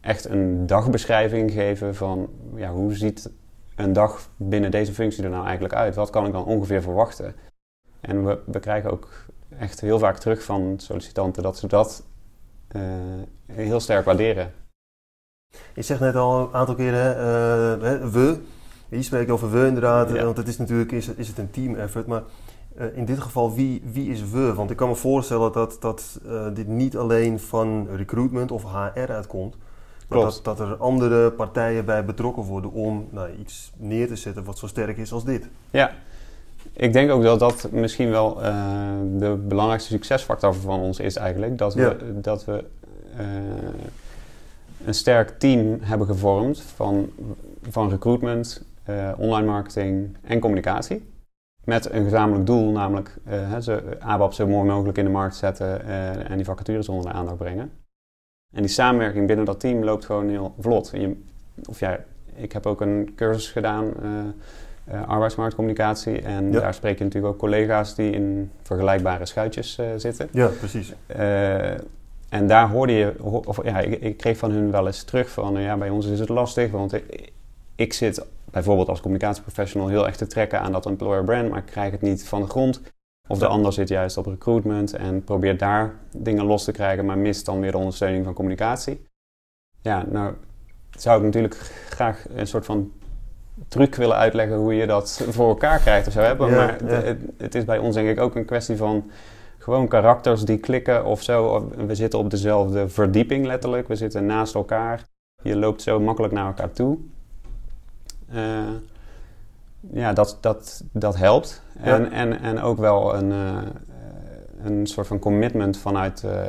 echt 0.00 0.24
een 0.28 0.66
dagbeschrijving 0.66 1.50
geven 1.50 1.94
van 1.94 2.28
ja, 2.54 2.70
hoe 2.70 2.94
ziet 2.94 3.30
een 3.76 3.92
dag 3.92 4.28
binnen 4.36 4.70
deze 4.70 4.92
functie 4.92 5.24
er 5.24 5.30
nou 5.30 5.44
eigenlijk 5.44 5.74
uit? 5.74 5.94
Wat 5.94 6.10
kan 6.10 6.26
ik 6.26 6.32
dan 6.32 6.44
ongeveer 6.44 6.82
verwachten? 6.82 7.34
En 8.00 8.26
we, 8.26 8.38
we 8.46 8.60
krijgen 8.60 8.90
ook 8.90 9.08
echt 9.58 9.80
heel 9.80 9.98
vaak 9.98 10.18
terug 10.18 10.42
van 10.42 10.74
sollicitanten 10.76 11.42
dat 11.42 11.58
ze 11.58 11.66
dat 11.66 12.04
eh, 12.68 12.82
heel 13.46 13.80
sterk 13.80 14.04
waarderen. 14.04 14.52
Je 15.74 15.82
zegt 15.82 16.00
net 16.00 16.14
al 16.14 16.40
een 16.40 16.54
aantal 16.54 16.74
keren, 16.74 17.16
eh, 17.16 18.10
we. 18.12 18.40
Je 18.90 19.02
spreekt 19.02 19.30
over 19.30 19.50
we 19.50 19.66
inderdaad, 19.66 20.10
Ja. 20.12 20.24
want 20.24 20.36
het 20.36 20.48
is 20.48 20.58
natuurlijk 20.58 20.92
is, 20.92 21.08
is 21.08 21.28
het 21.28 21.38
een 21.38 21.50
team 21.50 21.74
effort. 21.74 22.06
Maar 22.06 22.22
eh, 22.76 22.86
in 22.94 23.04
dit 23.04 23.20
geval, 23.20 23.54
wie, 23.54 23.82
wie 23.92 24.10
is 24.10 24.30
we? 24.30 24.54
Want 24.54 24.70
ik 24.70 24.76
kan 24.76 24.88
me 24.88 24.94
voorstellen 24.94 25.52
dat, 25.52 25.76
dat 25.80 26.20
eh, 26.26 26.46
dit 26.54 26.68
niet 26.68 26.96
alleen 26.96 27.40
van 27.40 27.88
recruitment 27.96 28.50
of 28.50 28.62
HR 28.62 29.12
uitkomt. 29.12 29.56
Maar 30.08 30.18
dat, 30.18 30.40
dat 30.42 30.60
er 30.60 30.76
andere 30.76 31.30
partijen 31.30 31.84
bij 31.84 32.04
betrokken 32.04 32.42
worden 32.42 32.72
om 32.72 33.08
nou, 33.10 33.28
iets 33.40 33.72
neer 33.76 34.06
te 34.08 34.16
zetten 34.16 34.44
wat 34.44 34.58
zo 34.58 34.66
sterk 34.66 34.96
is 34.96 35.12
als 35.12 35.24
dit. 35.24 35.48
Ja, 35.70 35.90
ik 36.72 36.92
denk 36.92 37.10
ook 37.10 37.22
dat 37.22 37.38
dat 37.38 37.68
misschien 37.70 38.10
wel 38.10 38.42
eh, 38.42 38.52
de 39.16 39.44
belangrijkste 39.48 39.90
succesfactor 39.92 40.54
van 40.54 40.80
ons 40.80 40.98
is 40.98 41.16
eigenlijk. 41.16 41.58
Dat 41.58 41.74
we, 41.74 41.96
dat 42.20 42.44
we 42.44 42.64
een 44.84 44.94
sterk 44.94 45.38
team 45.38 45.78
hebben 45.80 46.06
gevormd 46.06 46.62
van, 46.76 47.10
van 47.70 47.90
recruitment, 47.90 48.62
eh, 48.98 49.18
online 49.18 49.46
marketing 49.46 50.16
en 50.22 50.40
communicatie. 50.40 51.08
Met 51.64 51.92
een 51.92 52.04
gezamenlijk 52.04 52.46
doel, 52.46 52.70
namelijk 52.72 53.16
eh, 53.24 53.58
ze, 53.58 53.82
ABAP 54.00 54.32
zo 54.32 54.46
mooi 54.46 54.68
mogelijk 54.68 54.98
in 54.98 55.04
de 55.04 55.10
markt 55.10 55.36
zetten 55.36 55.84
eh, 55.86 56.30
en 56.30 56.36
die 56.36 56.44
vacatures 56.44 56.88
onder 56.88 57.10
de 57.10 57.16
aandacht 57.16 57.36
brengen. 57.36 57.70
En 58.54 58.62
die 58.62 58.70
samenwerking 58.70 59.26
binnen 59.26 59.44
dat 59.44 59.60
team 59.60 59.84
loopt 59.84 60.04
gewoon 60.04 60.28
heel 60.28 60.54
vlot. 60.58 60.90
Je, 60.94 61.16
of 61.68 61.80
ja, 61.80 61.98
ik 62.34 62.52
heb 62.52 62.66
ook 62.66 62.80
een 62.80 63.12
cursus 63.16 63.50
gedaan, 63.50 63.92
arbeidsmarktcommunicatie. 65.06 66.22
En 66.22 66.52
Ja. 66.52 66.60
daar 66.60 66.74
spreek 66.74 66.98
je 66.98 67.04
natuurlijk 67.04 67.32
ook 67.32 67.38
collega's 67.38 67.94
die 67.94 68.10
in 68.10 68.50
vergelijkbare 68.62 69.26
schuitjes 69.26 69.78
zitten. 69.96 70.28
Ja, 70.32 70.46
precies. 70.46 70.94
En 72.30 72.46
daar 72.46 72.68
hoorde 72.68 72.92
je, 72.92 73.14
of 73.22 73.64
ja, 73.64 73.78
ik, 73.78 74.00
ik 74.00 74.16
kreeg 74.16 74.38
van 74.38 74.50
hun 74.50 74.70
wel 74.70 74.86
eens 74.86 75.04
terug 75.04 75.30
van, 75.30 75.60
ja, 75.60 75.76
bij 75.76 75.90
ons 75.90 76.06
is 76.06 76.20
het 76.20 76.28
lastig, 76.28 76.70
want 76.70 76.92
ik, 76.92 77.32
ik 77.80 77.92
zit 77.92 78.26
bijvoorbeeld 78.50 78.88
als 78.88 79.00
communicatieprofessional 79.00 79.88
heel 79.88 80.06
erg 80.06 80.16
te 80.16 80.26
trekken 80.26 80.60
aan 80.60 80.72
dat 80.72 80.86
employer 80.86 81.24
brand, 81.24 81.48
maar 81.48 81.58
ik 81.58 81.66
krijg 81.66 81.90
het 81.90 82.00
niet 82.00 82.28
van 82.28 82.40
de 82.40 82.46
grond. 82.46 82.82
Of 83.28 83.38
de 83.38 83.46
ander 83.46 83.72
zit 83.72 83.88
juist 83.88 84.16
op 84.16 84.26
recruitment 84.26 84.92
en 84.92 85.24
probeert 85.24 85.58
daar 85.58 85.94
dingen 86.16 86.44
los 86.44 86.64
te 86.64 86.72
krijgen, 86.72 87.04
maar 87.04 87.18
mist 87.18 87.46
dan 87.46 87.60
weer 87.60 87.70
de 87.70 87.78
ondersteuning 87.78 88.24
van 88.24 88.34
communicatie. 88.34 89.06
Ja, 89.82 90.04
nou 90.10 90.34
zou 90.90 91.18
ik 91.18 91.24
natuurlijk 91.24 91.54
graag 91.88 92.24
een 92.34 92.46
soort 92.46 92.64
van 92.64 92.92
truc 93.68 93.94
willen 93.94 94.16
uitleggen 94.16 94.56
hoe 94.56 94.74
je 94.74 94.86
dat 94.86 95.26
voor 95.28 95.48
elkaar 95.48 95.78
krijgt 95.78 96.06
of 96.06 96.12
zo. 96.12 96.20
Hebben. 96.20 96.50
maar 96.50 96.78
Het, 96.84 97.18
het, 97.36 97.54
is 97.54 97.64
bij 97.64 97.78
ons 97.78 97.94
denk 97.94 98.08
ik 98.08 98.20
ook 98.20 98.34
een 98.34 98.44
kwestie 98.44 98.76
van 98.76 99.10
gewoon 99.58 99.88
karakters 99.88 100.44
die 100.44 100.58
klikken 100.58 101.04
of 101.04 101.22
zo. 101.22 101.68
We 101.76 101.94
zitten 101.94 102.18
op 102.18 102.30
dezelfde 102.30 102.88
verdieping 102.88 103.46
letterlijk. 103.46 103.88
We 103.88 103.96
zitten 103.96 104.26
naast 104.26 104.54
elkaar. 104.54 105.04
Je 105.42 105.56
loopt 105.56 105.82
zo 105.82 106.00
makkelijk 106.00 106.32
naar 106.32 106.46
elkaar 106.46 106.72
toe. 106.72 106.98
Uh, 108.34 108.68
ja, 109.92 110.12
dat, 110.12 110.38
dat, 110.40 110.84
dat 110.92 111.16
helpt. 111.16 111.62
En, 111.80 112.12
en, 112.12 112.40
en 112.40 112.60
ook 112.60 112.78
wel 112.78 113.14
een, 113.14 113.30
uh, 113.30 113.62
een 114.64 114.86
soort 114.86 115.06
van 115.06 115.18
commitment 115.18 115.78
vanuit, 115.78 116.22
uh, 116.24 116.42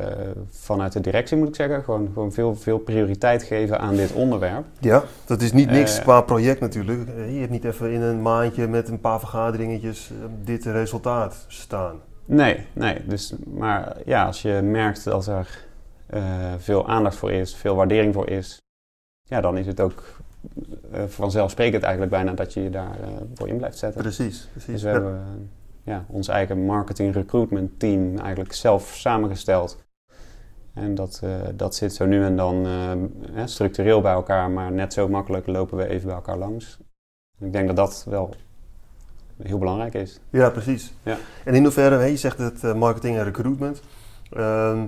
vanuit 0.49 0.93
de 0.93 0.99
directie, 0.99 1.37
moet 1.37 1.47
ik 1.47 1.55
zeggen. 1.55 1.83
Gewoon, 1.83 2.09
gewoon 2.13 2.31
veel, 2.31 2.55
veel 2.55 2.77
prioriteit 2.77 3.43
geven 3.43 3.79
aan 3.79 3.95
dit 3.95 4.11
onderwerp. 4.11 4.65
Ja, 4.79 5.03
dat 5.25 5.41
is 5.41 5.51
niet 5.51 5.69
niks 5.69 6.01
qua 6.01 6.21
project 6.21 6.59
natuurlijk. 6.59 7.07
Je 7.07 7.39
hebt 7.39 7.51
niet 7.51 7.65
even 7.65 7.91
in 7.91 8.01
een 8.01 8.21
maandje 8.21 8.67
met 8.67 8.89
een 8.89 8.99
paar 8.99 9.19
vergaderingetjes 9.19 10.11
dit 10.43 10.65
resultaat 10.65 11.45
staan. 11.47 11.95
Nee, 12.25 12.65
nee. 12.73 13.01
Dus, 13.05 13.33
maar 13.47 13.97
ja, 14.05 14.25
als 14.25 14.41
je 14.41 14.61
merkt 14.63 15.03
dat 15.03 15.27
er 15.27 15.65
veel 16.57 16.87
aandacht 16.87 17.15
voor 17.15 17.31
is, 17.31 17.55
veel 17.55 17.75
waardering 17.75 18.13
voor 18.13 18.29
is, 18.29 18.61
ja, 19.23 19.41
dan 19.41 19.57
is 19.57 19.65
het 19.65 19.79
ook 19.79 20.03
uh, 20.03 20.29
vanzelfsprekend 21.07 21.83
eigenlijk 21.83 22.11
bijna 22.11 22.33
dat 22.33 22.53
je 22.53 22.63
je 22.63 22.69
daar 22.69 22.99
uh, 22.99 23.07
voor 23.33 23.47
in 23.47 23.57
blijft 23.57 23.77
zetten. 23.77 24.01
Precies, 24.01 24.47
precies. 24.51 24.71
Dus 24.71 24.83
we 24.83 24.89
hebben 24.89 25.23
ja, 25.83 26.05
ons 26.07 26.27
eigen 26.27 26.65
marketing 26.65 27.13
recruitment 27.13 27.79
team 27.79 28.17
eigenlijk 28.17 28.53
zelf 28.53 28.93
samengesteld. 28.95 29.83
En 30.73 30.95
dat, 30.95 31.21
uh, 31.23 31.35
dat 31.55 31.75
zit 31.75 31.93
zo 31.93 32.05
nu 32.05 32.23
en 32.23 32.35
dan 32.35 32.67
structureel 33.45 34.01
bij 34.01 34.13
elkaar, 34.13 34.49
maar 34.49 34.71
net 34.71 34.93
zo 34.93 35.07
makkelijk 35.07 35.47
lopen 35.47 35.77
we 35.77 35.87
even 35.87 36.07
bij 36.07 36.15
elkaar 36.15 36.37
langs. 36.37 36.79
Ik 37.39 37.53
denk 37.53 37.67
dat 37.67 37.75
dat 37.75 38.05
wel 38.09 38.33
heel 39.43 39.57
belangrijk 39.57 39.93
is. 39.93 40.19
Ja, 40.29 40.49
precies. 40.49 40.93
Ja. 41.03 41.17
En 41.45 41.53
in 41.53 41.63
hoeverre, 41.63 42.05
je 42.05 42.17
zegt 42.17 42.37
het 42.37 42.75
marketing 42.75 43.17
en 43.17 43.23
recruitment. 43.23 43.81
Ehm, 44.31 44.85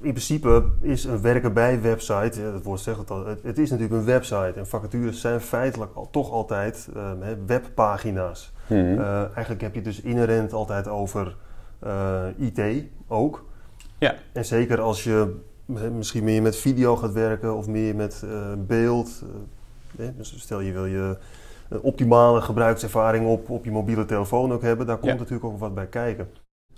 in 0.00 0.12
principe 0.12 0.64
is 0.80 1.04
een 1.04 1.20
werken 1.20 1.52
bij 1.52 1.80
website, 1.80 2.40
ja, 2.40 2.52
dat 2.52 2.62
woord 2.62 2.80
zegt 2.80 2.98
het 2.98 3.10
al, 3.10 3.26
het, 3.26 3.58
is 3.58 3.70
natuurlijk 3.70 4.00
een 4.00 4.06
website. 4.06 4.52
En 4.56 4.66
vacatures 4.66 5.20
zijn 5.20 5.40
feitelijk 5.40 5.94
al, 5.94 6.08
toch 6.10 6.30
altijd 6.30 6.88
uh, 6.96 7.10
webpagina's. 7.46 8.52
Hmm. 8.66 8.98
Uh, 8.98 9.22
eigenlijk 9.22 9.60
heb 9.60 9.70
je 9.70 9.80
het 9.80 9.84
dus 9.84 10.00
inherent 10.00 10.52
altijd 10.52 10.88
over 10.88 11.36
uh, 11.84 12.28
eh, 12.28 12.34
IT 12.38 12.84
ook. 13.08 13.44
Ja. 13.98 14.14
En 14.32 14.44
zeker 14.44 14.80
als 14.80 15.04
je 15.04 15.36
misschien 15.92 16.24
meer 16.24 16.42
met 16.42 16.56
video 16.56 16.96
gaat 16.96 17.12
werken 17.12 17.56
of 17.56 17.66
meer 17.66 17.96
met 17.96 18.24
beeld. 18.66 19.22
dus 20.16 20.40
stel 20.40 20.60
je 20.60 20.72
wil 20.72 20.86
je 20.86 21.16
een 21.68 21.80
optimale 21.80 22.40
gebruikservaring 22.40 23.26
op, 23.26 23.50
op 23.50 23.64
je 23.64 23.70
mobiele 23.70 24.04
telefoon 24.04 24.52
ook 24.52 24.62
hebben, 24.62 24.86
daar 24.86 24.98
komt 24.98 25.18
natuurlijk 25.18 25.44
ook 25.44 25.58
wat 25.58 25.74
bij 25.74 25.86
kijken. 25.86 26.28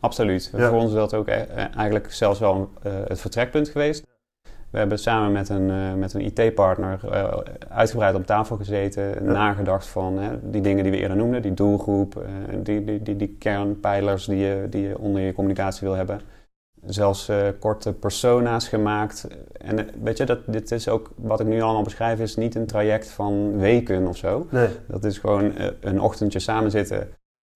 Absoluut. 0.03 0.53
Voor 0.57 0.71
ons 0.71 0.89
is 0.89 0.95
dat 0.95 1.15
ook 1.15 1.29
e- 1.29 1.33
e- 1.33 1.69
eigenlijk 1.77 2.13
zelfs 2.13 2.39
wel 2.39 2.71
uh, 2.87 2.93
het 3.07 3.21
vertrekpunt 3.21 3.69
geweest. 3.69 4.05
We 4.71 4.79
hebben 4.79 4.99
samen 4.99 5.33
met 5.33 5.49
een, 5.49 5.69
uh, 5.69 5.95
met 5.95 6.15
een 6.15 6.21
IT-partner 6.21 7.01
uh, 7.05 7.21
eh, 7.21 7.39
uitgebreid 7.69 8.15
op 8.15 8.27
tafel 8.27 8.57
gezeten, 8.57 9.25
nagedacht 9.25 9.87
van 9.87 10.21
die 10.43 10.61
dingen 10.61 10.83
die 10.83 10.93
we 10.93 10.99
eerder 10.99 11.17
noemden, 11.17 11.43
die 11.43 11.55
doelgroep, 11.55 12.25
die, 12.63 12.85
die, 12.85 13.03
die, 13.03 13.17
die 13.17 13.37
kernpijlers 13.39 14.25
die 14.25 14.37
je, 14.37 14.67
die 14.71 14.89
je 14.89 14.99
onder 14.99 15.23
je 15.23 15.33
communicatie 15.33 15.89
wil 15.89 15.97
hebben. 15.97 16.21
Zelfs 16.87 17.31
korte 17.59 17.93
persona's 17.93 18.69
gemaakt. 18.69 19.29
En 19.53 19.89
weet 20.03 20.19
je, 20.19 20.25
dat, 20.25 20.39
dit 20.47 20.71
is 20.71 20.89
ook 20.89 21.11
wat 21.17 21.41
ik 21.41 21.47
nu 21.47 21.61
allemaal 21.61 21.83
beschrijf, 21.83 22.21
is 22.21 22.37
niet 22.37 22.55
een 22.55 22.67
traject 22.67 23.11
van 23.11 23.59
weken 23.59 24.07
of 24.07 24.17
zo. 24.17 24.47
Nee. 24.51 24.69
Dat 24.87 25.05
is 25.05 25.19
gewoon 25.19 25.53
een 25.81 26.01
ochtendje 26.01 26.39
samen 26.39 26.71
zitten 26.71 27.09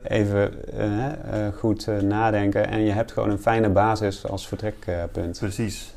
even 0.02 0.54
uh, 0.74 1.06
uh, 1.06 1.48
goed 1.56 1.86
uh, 1.86 2.00
nadenken. 2.00 2.68
En 2.68 2.80
je 2.80 2.92
hebt 2.92 3.12
gewoon 3.12 3.30
een 3.30 3.38
fijne 3.38 3.68
basis 3.68 4.26
als 4.26 4.48
vertrekpunt. 4.48 5.38
Precies. 5.38 5.94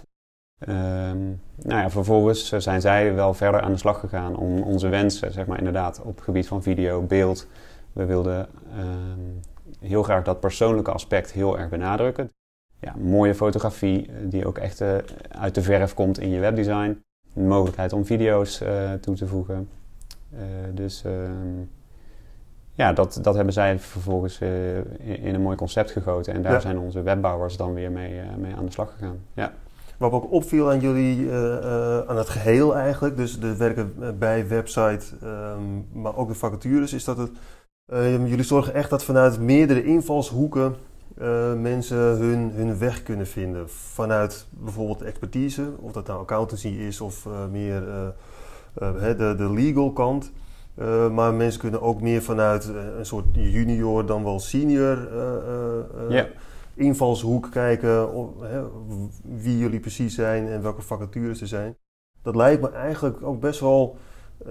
Um, 0.67 1.41
nou 1.55 1.81
ja, 1.81 1.89
vervolgens 1.89 2.49
zijn 2.49 2.81
zij 2.81 3.13
wel 3.13 3.33
verder 3.33 3.61
aan 3.61 3.71
de 3.71 3.77
slag 3.77 3.99
gegaan 3.99 4.35
om 4.35 4.61
onze 4.61 4.87
wensen, 4.87 5.31
zeg 5.31 5.45
maar 5.45 5.57
inderdaad, 5.57 6.01
op 6.01 6.15
het 6.15 6.23
gebied 6.23 6.47
van 6.47 6.63
video, 6.63 7.01
beeld. 7.01 7.47
We 7.93 8.05
wilden 8.05 8.47
um, 8.79 9.39
heel 9.79 10.03
graag 10.03 10.23
dat 10.23 10.39
persoonlijke 10.39 10.91
aspect 10.91 11.31
heel 11.31 11.59
erg 11.59 11.69
benadrukken. 11.69 12.29
Ja, 12.79 12.95
mooie 12.97 13.35
fotografie 13.35 14.09
die 14.23 14.47
ook 14.47 14.57
echt 14.57 14.81
uit 15.29 15.55
de 15.55 15.61
verf 15.61 15.93
komt 15.93 16.19
in 16.19 16.29
je 16.29 16.39
webdesign. 16.39 17.03
De 17.33 17.41
mogelijkheid 17.41 17.93
om 17.93 18.05
video's 18.05 18.63
toe 19.01 19.15
te 19.15 19.27
voegen. 19.27 19.69
dus... 20.73 21.03
Um, 21.05 21.69
ja, 22.79 22.93
dat, 22.93 23.19
dat 23.21 23.35
hebben 23.35 23.53
zij 23.53 23.79
vervolgens 23.79 24.41
uh, 24.41 24.77
in, 24.99 25.35
een 25.35 25.41
mooi 25.41 25.55
concept 25.55 25.91
gegoten. 25.91 26.33
En 26.33 26.41
daar 26.41 26.61
zijn 26.61 26.79
onze 26.79 27.01
webbouwers 27.01 27.57
dan 27.57 27.73
weer 27.73 27.91
mee, 27.91 28.13
uh, 28.13 28.35
mee 28.37 28.55
aan 28.55 28.65
de 28.65 28.71
slag 28.71 28.91
gegaan. 28.91 29.19
Ja. 29.33 29.53
Wat 29.97 30.11
ook 30.11 30.31
opviel 30.31 30.69
aan 30.69 30.79
jullie, 30.79 31.17
uh, 31.17 31.99
aan 31.99 32.17
het 32.17 32.29
geheel 32.29 32.75
eigenlijk, 32.75 33.17
dus 33.17 33.39
de 33.39 33.55
werken 33.55 33.93
bij 34.19 34.47
website, 34.47 35.05
um, 35.23 35.87
maar 35.91 36.15
ook 36.15 36.27
de 36.27 36.33
vacatures, 36.33 36.93
is 36.93 37.03
dat 37.03 37.17
het, 37.17 37.31
jullie 38.29 38.43
zorgen 38.43 38.73
echt 38.73 38.89
dat 38.89 39.03
vanuit 39.03 39.39
meerdere 39.39 39.83
invalshoeken 39.83 40.75
mensen 41.57 41.97
hun, 41.97 42.51
hun 42.55 42.77
weg 42.77 43.03
kunnen 43.03 43.27
vinden. 43.27 43.69
Vanuit 43.69 44.47
bijvoorbeeld 44.49 45.01
expertise, 45.01 45.71
of 45.79 45.91
dat 45.91 46.07
nou 46.07 46.19
accountancy 46.19 46.67
is 46.67 47.01
of 47.01 47.27
meer 47.51 47.83
de, 48.73 49.33
de 49.37 49.51
legal 49.53 49.91
kant. 49.91 50.31
Uh, 50.81 51.09
maar 51.09 51.33
mensen 51.33 51.59
kunnen 51.59 51.81
ook 51.81 52.01
meer 52.01 52.21
vanuit 52.21 52.65
uh, 52.65 52.97
een 52.97 53.05
soort 53.05 53.25
junior 53.31 54.05
dan 54.05 54.23
wel 54.23 54.39
senior 54.39 54.97
uh, 55.13 56.09
yeah. 56.09 56.25
invalshoek 56.73 57.51
kijken 57.51 58.13
of, 58.13 58.29
wie 59.21 59.57
jullie 59.57 59.79
precies 59.79 60.15
zijn 60.15 60.47
en 60.47 60.61
welke 60.61 60.81
vacatures 60.81 61.41
er 61.41 61.47
zijn. 61.47 61.75
Dat 62.21 62.35
lijkt 62.35 62.61
me 62.61 62.69
eigenlijk 62.69 63.23
ook 63.23 63.39
best 63.39 63.59
wel 63.59 63.97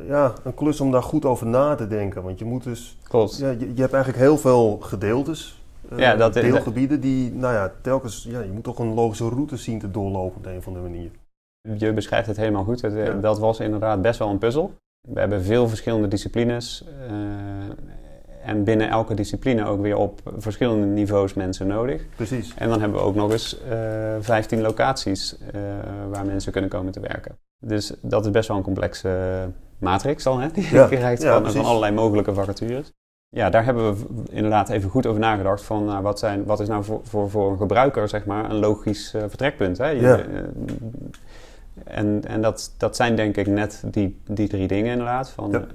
ja, 0.06 0.32
een 0.44 0.54
klus 0.54 0.80
om 0.80 0.90
daar 0.90 1.02
goed 1.02 1.24
over 1.24 1.46
na 1.46 1.74
te 1.74 1.86
denken. 1.86 2.22
Want 2.22 2.38
je 2.38 2.44
moet 2.44 2.62
dus. 2.62 2.98
Klopt. 3.02 3.38
Ja, 3.38 3.50
je, 3.50 3.74
je 3.74 3.80
hebt 3.80 3.92
eigenlijk 3.92 4.22
heel 4.22 4.38
veel 4.38 4.78
gedeeltes. 4.80 5.62
ja, 5.96 6.16
dat, 6.16 6.32
deelgebieden 6.32 7.00
die, 7.00 7.32
nou 7.32 7.54
ja, 7.54 7.72
telkens, 7.82 8.26
ja, 8.28 8.40
je 8.40 8.52
moet 8.52 8.64
toch 8.64 8.78
een 8.78 8.94
logische 8.94 9.28
route 9.28 9.56
zien 9.56 9.78
te 9.78 9.90
doorlopen 9.90 10.36
op 10.36 10.46
een 10.46 10.56
of 10.56 10.66
andere 10.66 10.88
manier. 10.88 11.10
Je 11.76 11.92
beschrijft 11.92 12.26
het 12.26 12.36
helemaal 12.36 12.64
goed. 12.64 12.82
Het, 12.82 13.22
Dat 13.22 13.38
was 13.38 13.60
inderdaad 13.60 14.02
best 14.02 14.18
wel 14.18 14.28
een 14.28 14.38
puzzel. 14.38 14.72
We 15.00 15.20
hebben 15.20 15.42
veel 15.42 15.68
verschillende 15.68 16.08
disciplines. 16.08 16.84
Uh, 17.10 17.12
en 18.42 18.64
binnen 18.64 18.88
elke 18.88 19.14
discipline 19.14 19.66
ook 19.66 19.80
weer 19.80 19.96
op 19.96 20.20
verschillende 20.36 20.86
niveaus 20.86 21.34
mensen 21.34 21.66
nodig. 21.66 22.02
Precies. 22.16 22.54
En 22.56 22.68
dan 22.68 22.80
hebben 22.80 22.98
we 22.98 23.04
ook 23.04 23.14
nog 23.14 23.32
eens 23.32 23.60
uh, 23.68 24.14
eh, 24.16 24.22
15 24.22 24.60
locaties 24.60 25.38
uh, 25.54 25.60
waar 26.10 26.26
mensen 26.26 26.52
kunnen 26.52 26.70
komen 26.70 26.92
te 26.92 27.00
werken. 27.00 27.38
Dus 27.60 27.92
dat 28.00 28.24
is 28.24 28.30
best 28.30 28.48
wel 28.48 28.56
een 28.56 28.62
complexe 28.62 29.10
matrix 29.78 30.26
al, 30.26 30.38
hè? 30.38 30.50
Die 30.50 30.68
ja. 30.70 30.82
je 30.82 30.96
krijgt 30.96 31.22
ja, 31.22 31.42
van, 31.42 31.52
van, 31.52 31.64
allerlei 31.64 31.92
mogelijke 31.92 32.34
vacatures. 32.34 32.92
Ja, 33.28 33.50
daar 33.50 33.64
hebben 33.64 33.94
we 33.94 34.04
inderdaad 34.30 34.68
even 34.68 34.90
goed 34.90 35.06
over 35.06 35.20
nagedacht 35.20 35.62
van 35.62 35.84
nou, 35.84 36.02
wat, 36.02 36.18
zijn, 36.18 36.44
wat 36.44 36.60
is 36.60 36.68
nou 36.68 36.84
voor, 36.84 37.00
voor, 37.02 37.30
voor 37.30 37.50
een 37.50 37.58
gebruiker 37.58 38.08
zeg 38.08 38.24
maar, 38.24 38.50
een 38.50 38.58
logisch 38.58 39.10
vertrekpunt. 39.10 39.78
Hè? 39.78 39.88
Je, 39.88 40.00
ja. 40.00 40.20
En, 41.88 42.24
en 42.26 42.42
dat, 42.42 42.74
dat 42.78 42.96
zijn 42.96 43.16
denk 43.16 43.36
ik 43.36 43.46
net 43.46 43.82
die, 43.86 44.20
die 44.26 44.48
drie 44.48 44.68
dingen 44.68 44.90
inderdaad. 44.90 45.30
Van, 45.30 45.66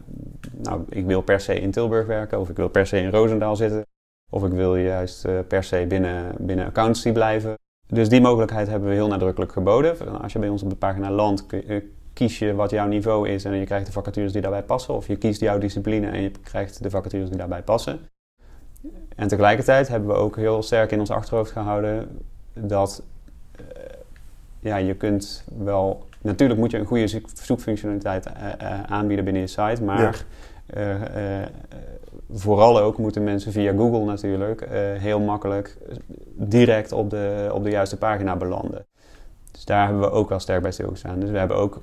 Nou, 0.52 0.82
ik 0.90 1.06
wil 1.06 1.22
per 1.22 1.40
se 1.40 1.60
in 1.60 1.72
Tilburg 1.72 2.08
werken, 2.08 2.40
of 2.40 2.50
ik 2.50 2.56
wil 2.56 2.70
per 2.70 2.88
se 2.88 2.98
in 2.98 3.10
Roosendaal 3.10 3.56
zitten. 3.56 3.86
Of 4.32 4.46
ik 4.46 4.52
wil 4.52 4.76
juist 4.76 5.26
uh, 5.26 5.40
per 5.48 5.64
se 5.64 5.86
binnen, 5.88 6.36
binnen 6.38 6.66
accountancy 6.66 7.12
blijven. 7.12 7.58
Dus 7.88 8.10
die 8.10 8.22
mogelijkheid 8.22 8.68
hebben 8.68 8.90
we 8.90 8.96
heel 8.96 9.08
nadrukkelijk 9.08 9.52
geboden. 9.52 10.22
Als 10.22 10.34
je 10.34 10.40
bij 10.40 10.50
ons 10.50 10.64
op 10.64 10.70
de 10.70 10.76
pagina 10.76 11.12
landt, 11.12 11.46
eh, 11.48 11.82
kies 12.14 12.40
je 12.40 12.56
wat 12.56 12.70
jouw 12.70 12.88
niveau 12.88 13.30
is 13.30 13.46
en 13.46 13.54
je 13.54 13.66
krijgt 13.66 13.86
de 13.86 13.92
vacatures 13.92 14.32
die 14.32 14.42
daarbij 14.42 14.64
passen. 14.64 14.94
Of 14.94 15.08
je 15.08 15.16
kiest 15.16 15.40
jouw 15.40 15.58
discipline 15.58 16.08
en 16.08 16.22
je 16.22 16.32
krijgt 16.44 16.84
de 16.84 16.90
vacatures 16.90 17.30
die 17.30 17.38
daarbij 17.38 17.62
passen. 17.64 18.00
En 19.16 19.28
tegelijkertijd 19.28 19.88
hebben 19.88 20.10
we 20.10 20.16
ook 20.16 20.36
heel 20.36 20.64
sterk 20.64 20.92
in 20.92 21.00
ons 21.00 21.10
achterhoofd 21.10 21.52
gehouden 21.52 22.20
dat 22.54 23.04
ja, 24.64 24.76
je 24.76 24.96
kunt 24.96 25.44
wel. 25.58 26.08
Natuurlijk 26.22 26.60
moet 26.60 26.72
je 26.72 26.78
een 26.78 26.86
goede 26.86 27.22
zoekfunctionaliteit 27.44 28.26
uh, 28.28 28.34
uh, 28.62 28.84
aanbieden 28.84 29.26
binnen 29.26 29.42
je 29.42 29.48
site, 29.48 29.84
maar 29.84 30.26
uh, 30.78 30.96
vooral 32.32 32.80
ook 32.80 32.98
moeten 32.98 33.24
mensen 33.24 33.52
via 33.52 33.72
Google 33.72 34.04
natuurlijk 34.04 34.68
heel 34.98 35.20
makkelijk 35.20 35.78
direct 36.36 36.92
op 36.92 37.10
de, 37.10 37.50
op 37.54 37.64
de 37.64 37.70
juiste 37.70 37.98
pagina 37.98 38.36
belanden. 38.36 38.86
Dus 39.52 39.66
daar 39.66 39.86
hebben 39.86 40.04
we 40.04 40.12
ook 40.12 40.30
wel 40.30 40.40
sterk 40.40 40.62
bij 40.62 40.72
stilgestaan. 40.72 41.20
Dus 41.20 41.30
we 41.30 41.38
hebben 41.38 41.58
ook 41.58 41.82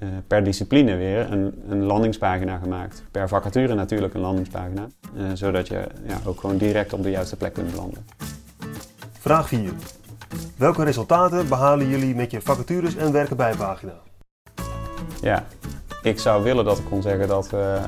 eh, 0.00 0.08
per 0.26 0.44
discipline 0.44 0.96
weer 0.96 1.32
een, 1.32 1.62
een 1.68 1.82
landingspagina 1.82 2.58
gemaakt. 2.58 3.02
Per 3.10 3.28
vacature 3.28 3.74
natuurlijk 3.74 4.14
een 4.14 4.20
landingspagina. 4.20 4.86
eh, 5.16 5.24
zodat 5.34 5.68
je 5.68 5.86
ja, 6.06 6.18
ook 6.26 6.40
gewoon 6.40 6.56
direct 6.56 6.92
op 6.92 7.02
de 7.02 7.10
juiste 7.10 7.36
plek 7.36 7.52
kunt 7.52 7.70
belanden. 7.70 8.06
Vraag 9.12 9.48
4. 9.48 9.72
Welke 10.56 10.84
resultaten 10.84 11.48
behalen 11.48 11.88
jullie 11.88 12.14
met 12.14 12.30
je 12.30 12.40
vacatures 12.40 12.96
en 12.96 13.12
werken 13.12 13.36
bij 13.36 13.54
pagina? 13.56 13.92
Ja, 15.20 15.44
ik 16.02 16.18
zou 16.18 16.42
willen 16.42 16.64
dat 16.64 16.78
ik 16.78 16.84
kon 16.84 17.02
zeggen 17.02 17.28
dat 17.28 17.52
eh, 17.52 17.84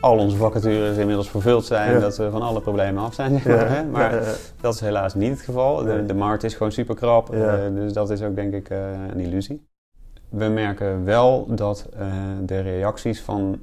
al 0.00 0.18
onze 0.18 0.36
vacatures 0.36 0.96
inmiddels 0.96 1.30
vervuld 1.30 1.64
zijn. 1.64 1.92
Ja. 1.92 1.98
Dat 1.98 2.16
we 2.16 2.30
van 2.30 2.42
alle 2.42 2.60
problemen 2.60 3.02
af 3.02 3.14
zijn. 3.14 3.40
Zeg 3.40 3.44
maar, 3.56 3.70
hè? 3.70 3.84
maar 3.84 4.14
Ja, 4.14 4.32
dat 4.60 4.74
is 4.74 4.80
helaas 4.80 5.14
niet 5.14 5.30
het 5.30 5.40
geval. 5.40 5.84
De, 5.84 6.06
de 6.06 6.14
markt 6.14 6.44
is 6.44 6.54
gewoon 6.54 6.72
super 6.72 6.94
krap. 6.94 7.34
Eh, 7.34 7.54
dus 7.74 7.92
dat 7.92 8.10
is 8.10 8.22
ook 8.22 8.34
denk 8.34 8.54
ik 8.54 8.70
eh, 8.70 8.78
een 9.10 9.20
illusie. 9.20 9.66
We 10.28 10.46
merken 10.46 11.04
wel 11.04 11.46
dat 11.48 11.88
de 12.44 12.60
reacties 12.60 13.20
van 13.20 13.58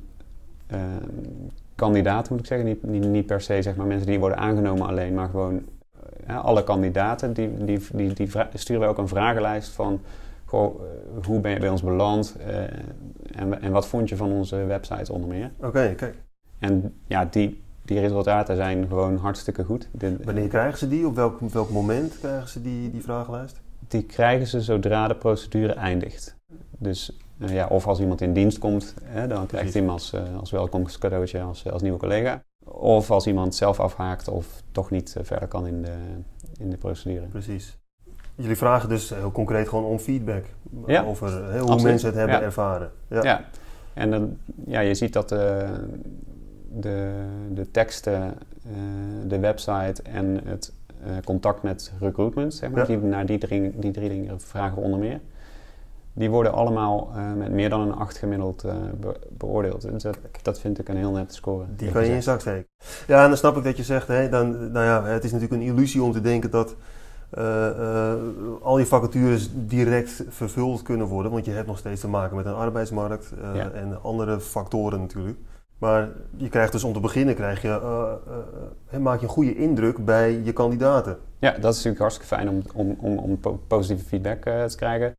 kandidaten, 1.75 2.31
moet 2.31 2.41
ik 2.41 2.47
zeggen, 2.47 2.67
niet, 2.67 2.83
niet, 2.83 3.05
niet 3.05 3.25
per 3.25 3.41
se 3.41 3.61
zeg 3.61 3.75
maar, 3.75 3.85
mensen 3.85 4.07
die 4.07 4.19
worden 4.19 4.37
aangenomen 4.37 4.87
alleen, 4.87 5.13
maar 5.13 5.29
gewoon 5.29 5.61
alle 6.27 6.63
kandidaten, 6.63 7.33
die, 7.33 7.63
die, 7.63 7.79
die, 7.93 8.13
die 8.13 8.29
sturen 8.53 8.81
we 8.81 8.87
ook 8.87 8.97
een 8.97 9.07
vragenlijst 9.07 9.71
van 9.71 10.01
goh, 10.45 10.81
eh, 10.81 11.25
hoe 11.25 11.39
ben 11.39 11.51
je 11.51 11.59
bij 11.59 11.69
ons 11.69 11.83
beland 11.83 12.35
eh, 12.47 12.57
en, 13.31 13.61
en 13.61 13.71
wat 13.71 13.87
vond 13.87 14.09
je 14.09 14.15
van 14.15 14.31
onze 14.31 14.55
website 14.65 15.13
onder 15.13 15.29
meer. 15.29 15.51
Oké, 15.57 15.93
kijk. 15.95 16.15
En 16.59 16.93
ja, 17.07 17.25
die, 17.25 17.61
die 17.85 17.99
resultaten 17.99 18.55
zijn 18.55 18.87
gewoon 18.87 19.17
hartstikke 19.17 19.63
goed. 19.63 19.87
De- 19.91 20.17
Wanneer 20.23 20.47
krijgen 20.47 20.77
ze 20.77 20.87
die? 20.87 21.07
Op 21.07 21.15
welk, 21.15 21.41
op 21.41 21.51
welk 21.53 21.69
moment 21.69 22.19
krijgen 22.19 22.49
ze 22.49 22.61
die, 22.61 22.91
die 22.91 23.01
vragenlijst? 23.01 23.61
die 23.87 24.03
krijgen 24.03 24.47
ze 24.47 24.61
zodra 24.61 25.07
de 25.07 25.15
procedure 25.15 25.73
eindigt. 25.73 26.35
Dus 26.77 27.17
eh, 27.39 27.53
ja, 27.53 27.67
of 27.67 27.87
als 27.87 27.99
iemand 27.99 28.21
in 28.21 28.33
dienst 28.33 28.59
komt, 28.59 28.93
hè, 29.03 29.27
dan 29.27 29.45
krijgt 29.45 29.73
hij 29.73 29.81
hem 29.81 29.91
als, 29.91 30.13
eh, 30.13 30.21
als 30.39 30.51
welkomstcadeautje 30.51 31.41
als, 31.41 31.71
als 31.71 31.81
nieuwe 31.81 31.97
collega. 31.99 32.43
Of 32.71 33.11
als 33.11 33.27
iemand 33.27 33.55
zelf 33.55 33.79
afhaakt 33.79 34.27
of 34.27 34.63
toch 34.71 34.89
niet 34.91 35.15
eh, 35.15 35.23
verder 35.23 35.47
kan 35.47 35.67
in 35.67 35.81
de, 35.81 35.93
in 36.59 36.69
de 36.69 36.77
procedure. 36.77 37.25
Precies. 37.25 37.77
Jullie 38.35 38.57
vragen 38.57 38.89
dus 38.89 39.09
heel 39.09 39.31
concreet 39.31 39.69
gewoon 39.69 39.83
om 39.83 39.99
feedback 39.99 40.43
Ja, 40.85 41.03
over 41.03 41.27
eh, 41.27 41.49
hoe 41.51 41.59
absoluut. 41.61 41.83
mensen 41.83 42.07
het 42.09 42.17
hebben 42.17 42.35
Ja. 42.37 42.41
ervaren. 42.43 42.91
Ja. 43.07 43.23
Ja. 43.23 43.41
En 43.93 44.11
dan, 44.11 44.37
ja, 44.65 44.79
je 44.79 44.93
ziet 44.95 45.13
dat 45.13 45.29
de, 45.29 45.65
de, 46.71 47.11
de 47.53 47.71
teksten, 47.71 48.21
eh, 48.23 48.71
de 49.27 49.39
website 49.39 50.01
en 50.03 50.39
het 50.45 50.73
eh, 51.03 51.11
contact 51.23 51.63
met 51.63 51.91
recruitment, 51.99 52.53
zeg 52.53 52.69
maar, 52.71 52.85
die, 52.87 52.97
naar 52.97 53.25
die 53.25 53.37
drie, 53.37 53.79
die 53.79 53.91
drie 53.91 54.09
dingen 54.09 54.41
vragen 54.41 54.75
we 54.77 54.81
onder 54.83 54.99
meer. 54.99 55.19
Die 56.13 56.29
worden 56.29 56.53
allemaal 56.53 57.09
eh, 57.15 57.33
met 57.33 57.51
meer 57.51 57.69
dan 57.69 57.81
een 57.81 57.93
8 57.95 58.17
gemiddeld 58.17 58.63
eh, 58.63 58.73
be- 58.99 59.19
beoordeeld. 59.29 59.81
Dus 59.91 60.03
dat, 60.03 60.17
dat 60.41 60.59
vind 60.59 60.79
ik 60.79 60.89
een 60.89 60.97
heel 60.97 61.11
nette 61.11 61.33
score. 61.35 61.65
Die 61.75 61.91
kan 61.91 62.03
je 62.03 62.09
in 62.09 62.15
je 62.15 62.21
zak 62.21 62.39
steken. 62.39 62.67
Ja, 63.07 63.21
en 63.23 63.27
dan 63.29 63.37
snap 63.37 63.57
ik 63.57 63.63
dat 63.63 63.77
je 63.77 63.83
zegt, 63.83 64.07
hè, 64.07 64.29
dan, 64.29 64.71
nou 64.71 64.85
ja, 64.85 65.03
het 65.03 65.23
is 65.23 65.31
natuurlijk 65.31 65.61
een 65.61 65.67
illusie 65.67 66.03
om 66.03 66.11
te 66.11 66.21
denken 66.21 66.51
dat 66.51 66.75
eh, 67.29 68.13
al 68.61 68.77
je 68.79 68.85
vacatures 68.85 69.49
direct 69.53 70.23
vervuld 70.29 70.81
kunnen 70.81 71.07
worden. 71.07 71.31
Want 71.31 71.45
je 71.45 71.51
hebt 71.51 71.67
nog 71.67 71.77
steeds 71.77 72.01
te 72.01 72.07
maken 72.07 72.35
met 72.35 72.45
een 72.45 72.53
arbeidsmarkt 72.53 73.33
Ja. 73.53 73.71
en 73.71 74.01
andere 74.01 74.39
factoren 74.39 74.99
natuurlijk. 74.99 75.37
Maar 75.77 76.09
je 76.37 76.49
krijgt 76.49 76.71
dus 76.71 76.83
om 76.83 76.93
te 76.93 76.99
beginnen, 76.99 77.35
krijg 77.35 77.61
je, 77.61 77.79
maak 78.99 79.19
je 79.19 79.25
een 79.25 79.31
goede 79.31 79.55
indruk 79.55 80.05
bij 80.05 80.41
je 80.43 80.53
kandidaten. 80.53 81.17
Ja, 81.39 81.51
dat 81.51 81.71
is 81.71 81.75
natuurlijk 81.75 81.99
hartstikke 81.99 82.35
fijn 82.35 82.49
om, 82.49 82.61
om, 82.73 82.95
om, 82.99 83.17
om 83.17 83.39
po- 83.39 83.59
positieve 83.67 84.05
feedback 84.05 84.41
te 84.43 84.75
krijgen. 84.77 85.13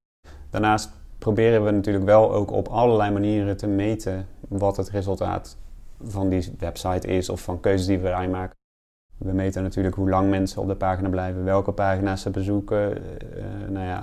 Daarnaast 0.50 0.90
proberen 1.18 1.64
we 1.64 1.70
natuurlijk 1.70 2.04
wel 2.04 2.32
ook 2.32 2.50
op 2.52 2.68
allerlei 2.68 3.10
manieren 3.10 3.56
te 3.56 3.66
meten 3.66 4.26
wat 4.48 4.76
het 4.76 4.90
resultaat 4.90 5.56
van 6.02 6.28
die 6.28 6.54
website 6.58 7.06
is 7.06 7.28
of 7.28 7.40
van 7.40 7.60
keuzes 7.60 7.86
die 7.86 7.98
we 7.98 8.08
daarin 8.08 8.30
maken. 8.30 8.56
We 9.18 9.32
meten 9.32 9.62
natuurlijk 9.62 9.94
hoe 9.94 10.08
lang 10.08 10.30
mensen 10.30 10.62
op 10.62 10.68
de 10.68 10.74
pagina 10.74 11.08
blijven, 11.08 11.44
welke 11.44 11.72
pagina's 11.72 12.22
ze 12.22 12.30
bezoeken. 12.30 12.96
eh, 12.96 13.44
nou 13.68 13.86
ja, 13.86 14.02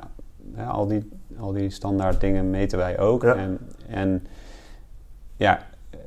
ja, 0.55 0.65
al, 0.67 0.87
die, 0.87 1.09
al 1.39 1.51
die 1.51 1.69
standaard 1.69 2.21
dingen 2.21 2.49
meten 2.49 2.77
wij 2.77 2.99
ook. 2.99 3.23
Ja. 3.23 3.35
En, 3.35 3.59
en 3.89 4.27
ja, 5.35 5.59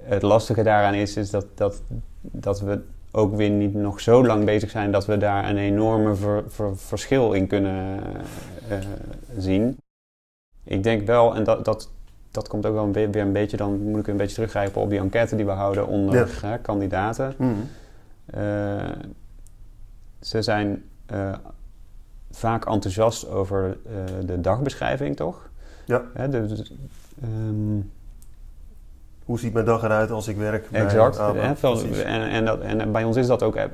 het 0.02 0.22
lastige 0.22 0.62
daaraan 0.62 0.94
is, 0.94 1.16
is 1.16 1.30
dat, 1.30 1.46
dat, 1.54 1.82
dat 2.20 2.60
we 2.60 2.80
ook 3.10 3.36
weer 3.36 3.50
niet 3.50 3.74
nog 3.74 4.00
zo 4.00 4.26
lang 4.26 4.44
bezig 4.44 4.70
zijn 4.70 4.92
dat 4.92 5.06
we 5.06 5.16
daar 5.16 5.48
een 5.48 5.56
enorme 5.56 6.14
ver- 6.14 6.44
ver- 6.46 6.76
verschil 6.76 7.32
in 7.32 7.46
kunnen 7.46 8.00
eh, 8.68 8.78
zien. 9.38 9.76
Ik 10.70 10.82
denk 10.82 11.06
wel, 11.06 11.34
en 11.34 11.44
dat, 11.44 11.64
dat, 11.64 11.90
dat 12.30 12.48
komt 12.48 12.66
ook 12.66 12.74
wel 12.74 12.92
weer 12.92 13.16
een 13.16 13.32
beetje, 13.32 13.56
dan 13.56 13.80
moet 13.82 14.00
ik 14.00 14.06
een 14.06 14.16
beetje 14.16 14.34
teruggrijpen 14.34 14.82
op 14.82 14.90
die 14.90 14.98
enquête 14.98 15.36
die 15.36 15.44
we 15.44 15.50
houden 15.50 15.86
onder 15.86 16.38
hè, 16.42 16.58
kandidaten. 16.58 17.34
Eh, 18.26 18.88
ze 20.20 20.42
zijn 20.42 20.84
eh, 21.06 21.34
vaak 22.30 22.66
enthousiast 22.66 23.28
over 23.28 23.76
eh, 23.86 24.26
de 24.26 24.40
dagbeschrijving, 24.40 25.16
toch? 25.16 25.48
Ja. 25.84 26.02
Hè, 26.14 26.28
dus, 26.28 26.72
ehm, 27.22 27.80
Hoe 29.24 29.38
ziet 29.38 29.52
mijn 29.52 29.64
dag 29.64 29.82
eruit 29.82 30.10
als 30.10 30.28
ik 30.28 30.36
werk? 30.36 30.70
bij 30.70 30.82
Exact. 30.82 31.18
ABA? 31.18 31.40
hè, 31.40 32.02
en, 32.02 32.28
en, 32.28 32.44
dat, 32.44 32.60
en 32.60 32.92
bij 32.92 33.04
ons 33.04 33.16
is 33.16 33.26
dat 33.26 33.42
ook 33.42 33.56
eh, 33.56 33.64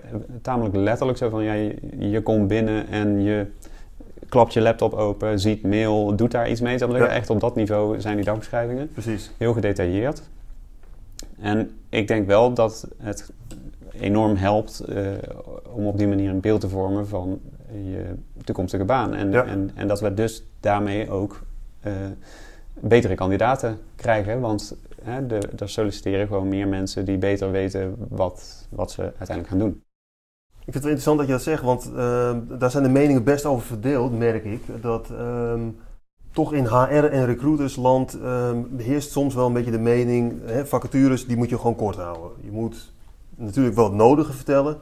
tamelijk 0.43 0.75
letterlijk 0.75 1.19
zo 1.19 1.29
van 1.29 1.43
ja, 1.43 1.53
je, 1.53 1.77
je 1.99 2.23
komt 2.23 2.49
binnen 2.49 2.89
en 2.89 3.23
je 3.23 3.47
klapt 4.29 4.53
je 4.53 4.61
laptop 4.61 4.93
open, 4.93 5.41
ziet 5.41 5.63
mail, 5.63 6.17
doet 6.17 6.31
daar 6.31 6.51
iets 6.51 6.61
mee. 6.61 6.87
Maar. 6.87 6.99
Ja. 6.99 7.07
Echt 7.07 7.31
op 7.31 7.41
dat 7.41 7.55
niveau 7.55 8.01
zijn 8.01 8.17
die 8.17 8.25
dagbeschrijvingen. 8.25 8.91
Precies. 8.93 9.31
Heel 9.39 9.53
gedetailleerd. 9.53 10.23
En 11.41 11.71
ik 11.89 12.09
denk 12.09 12.27
wel 12.27 12.53
dat 12.55 12.89
het 12.99 13.33
enorm 14.01 14.37
helpt 14.37 14.81
eh, 14.81 15.07
om 15.73 15.87
op 15.87 15.99
die 15.99 16.07
manier 16.09 16.31
een 16.31 16.41
beeld 16.41 16.61
te 16.61 16.69
vormen 16.69 17.09
van 17.09 17.41
je 17.69 18.15
toekomstige 18.45 18.85
baan. 18.85 19.15
En, 19.15 19.31
Ja. 19.31 19.45
en, 19.45 19.71
en 19.75 19.89
dat 19.89 20.01
we 20.01 20.15
dus 20.15 20.45
daarmee 20.61 21.11
ook 21.11 21.43
eh, 21.81 21.93
betere 22.81 23.15
kandidaten 23.15 23.79
krijgen. 23.97 24.41
Want 24.41 24.77
hè, 25.03 25.27
de, 25.27 25.39
er 25.59 25.69
solliciteren 25.69 26.27
gewoon 26.27 26.49
meer 26.49 26.69
mensen 26.69 27.05
die 27.05 27.19
beter 27.19 27.51
weten 27.51 27.95
wat, 28.09 28.67
wat 28.71 28.91
ze 28.91 29.03
uiteindelijk 29.03 29.49
gaan 29.49 29.59
doen. 29.59 29.83
Ik 30.67 30.73
vind 30.73 30.85
het 30.85 30.93
interessant 30.93 31.19
dat 31.19 31.27
je 31.27 31.33
dat 31.33 31.43
zegt, 31.43 31.63
want 31.63 31.93
ehm, 31.97 32.41
daar 32.59 32.71
zijn 32.71 32.83
de 32.83 32.89
meningen 32.89 33.25
best 33.25 33.45
over 33.45 33.67
verdeeld, 33.67 34.19
merk 34.19 34.45
ik. 34.45 34.63
Dat 34.83 35.11
ehm, 35.11 35.69
toch 36.33 36.53
in 36.53 36.65
HR 36.65 37.05
en 37.05 37.27
recruitersland 37.27 38.19
ehm 38.21 38.59
heerst 38.77 39.11
soms 39.11 39.35
wel 39.35 39.47
een 39.47 39.53
beetje 39.53 39.71
de 39.71 39.79
mening, 39.79 40.35
hè, 40.45 40.67
vacatures 40.67 41.27
die 41.27 41.37
moet 41.37 41.49
je 41.49 41.57
gewoon 41.57 41.77
kort 41.77 41.97
houden. 41.97 42.31
Je 42.41 42.51
moet 42.51 42.93
natuurlijk 43.37 43.77
wel 43.77 43.85
het 43.85 43.95
nodige 43.95 44.33
vertellen, 44.33 44.79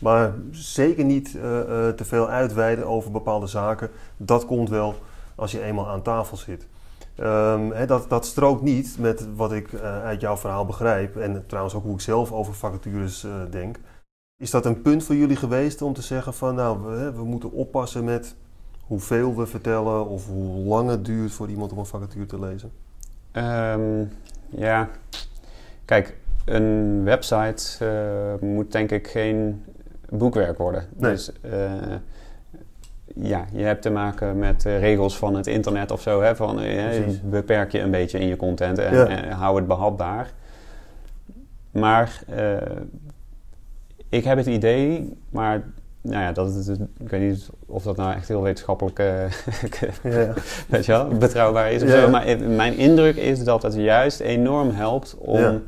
maar 0.00 0.34
zeker 0.50 1.04
niet 1.04 1.36
eh, 1.36 1.60
eh, 1.60 1.94
te 1.94 2.04
veel 2.04 2.28
uitweiden 2.28 2.86
over 2.86 3.10
bepaalde 3.10 3.46
zaken. 3.46 3.90
Dat 4.16 4.46
komt 4.46 4.68
wel 4.68 4.94
als 5.34 5.52
je 5.52 5.62
eenmaal 5.62 5.88
aan 5.88 6.02
tafel 6.02 6.36
zit. 6.36 6.66
Dat, 7.86 8.08
dat 8.08 8.26
strookt 8.26 8.62
niet 8.62 8.96
met 8.98 9.28
wat 9.36 9.52
ik 9.52 9.72
eh, 9.72 10.02
uit 10.02 10.20
jouw 10.20 10.36
verhaal 10.36 10.66
begrijp 10.66 11.16
en 11.16 11.44
trouwens 11.46 11.74
ook 11.74 11.82
hoe 11.82 11.94
ik 11.94 12.00
zelf 12.00 12.32
over 12.32 12.54
vacatures 12.54 13.26
denk. 13.50 13.78
Is 14.42 14.50
dat 14.50 14.66
een 14.66 14.82
punt 14.82 15.04
voor 15.04 15.14
jullie 15.14 15.36
geweest 15.36 15.82
om 15.82 15.92
te 15.92 16.02
zeggen 16.02 16.34
van 16.34 16.54
nou, 16.54 16.82
we, 16.82 17.12
we 17.12 17.24
moeten 17.24 17.52
oppassen 17.52 18.04
met 18.04 18.34
hoeveel 18.80 19.36
we 19.36 19.46
vertellen 19.46 20.08
of 20.08 20.26
hoe 20.26 20.64
lang 20.64 20.90
het 20.90 21.04
duurt 21.04 21.32
voor 21.32 21.48
iemand 21.48 21.72
om 21.72 21.78
een 21.78 21.86
vacature 21.86 22.26
te 22.26 22.40
lezen? 22.40 22.72
Ehm, 23.32 24.04
ja, 24.48 24.88
kijk, 25.84 26.16
een 26.44 27.04
website 27.04 27.84
eh, 27.84 28.48
moet 28.48 28.72
denk 28.72 28.90
ik 28.90 29.08
geen 29.08 29.64
boekwerk 30.08 30.58
worden. 30.58 30.86
Nee. 30.96 31.10
Dus 31.10 31.32
eh, 31.40 31.72
ja, 33.14 33.44
je 33.52 33.62
hebt 33.62 33.82
te 33.82 33.90
maken 33.90 34.38
met 34.38 34.66
eh, 34.66 34.80
regels 34.80 35.16
van 35.16 35.34
het 35.34 35.46
internet 35.46 35.90
of 35.90 36.00
zo. 36.00 36.22
Hè, 36.22 36.36
van, 36.36 36.60
beperk 37.24 37.72
je 37.72 37.80
een 37.80 37.90
beetje 37.90 38.18
in 38.18 38.26
je 38.26 38.36
content 38.36 38.78
en, 38.78 38.94
Ja. 38.94 39.06
en 39.06 39.30
hou 39.30 39.56
het 39.56 39.66
behapbaar. 39.66 40.32
Maar 41.70 42.22
ik 44.12 44.24
heb 44.24 44.36
het 44.36 44.46
idee, 44.46 45.16
maar 45.30 45.64
nou 46.00 46.22
ja, 46.22 46.32
dat, 46.32 46.54
het- 46.54 46.80
ik 46.98 47.08
weet 47.08 47.20
niet 47.30 47.50
of 47.66 47.82
dat 47.82 47.96
nou 47.96 48.14
echt 48.14 48.28
heel 48.28 48.42
wetenschappelijk 48.42 48.98
eh, 48.98 49.30
Ja, 50.02 50.32
weet 50.68 50.86
je 50.86 50.92
wel, 50.92 51.08
betrouwbaar 51.08 51.72
is 51.72 51.82
of 51.82 51.88
Ja, 51.88 52.00
zo. 52.00 52.10
Maar 52.10 52.38
mijn 52.40 52.76
indruk 52.76 53.16
is 53.16 53.44
dat 53.44 53.62
het 53.62 53.74
juist 53.74 54.20
enorm 54.20 54.70
helpt 54.70 55.16
om 55.18 55.38
Ja. 55.40 55.60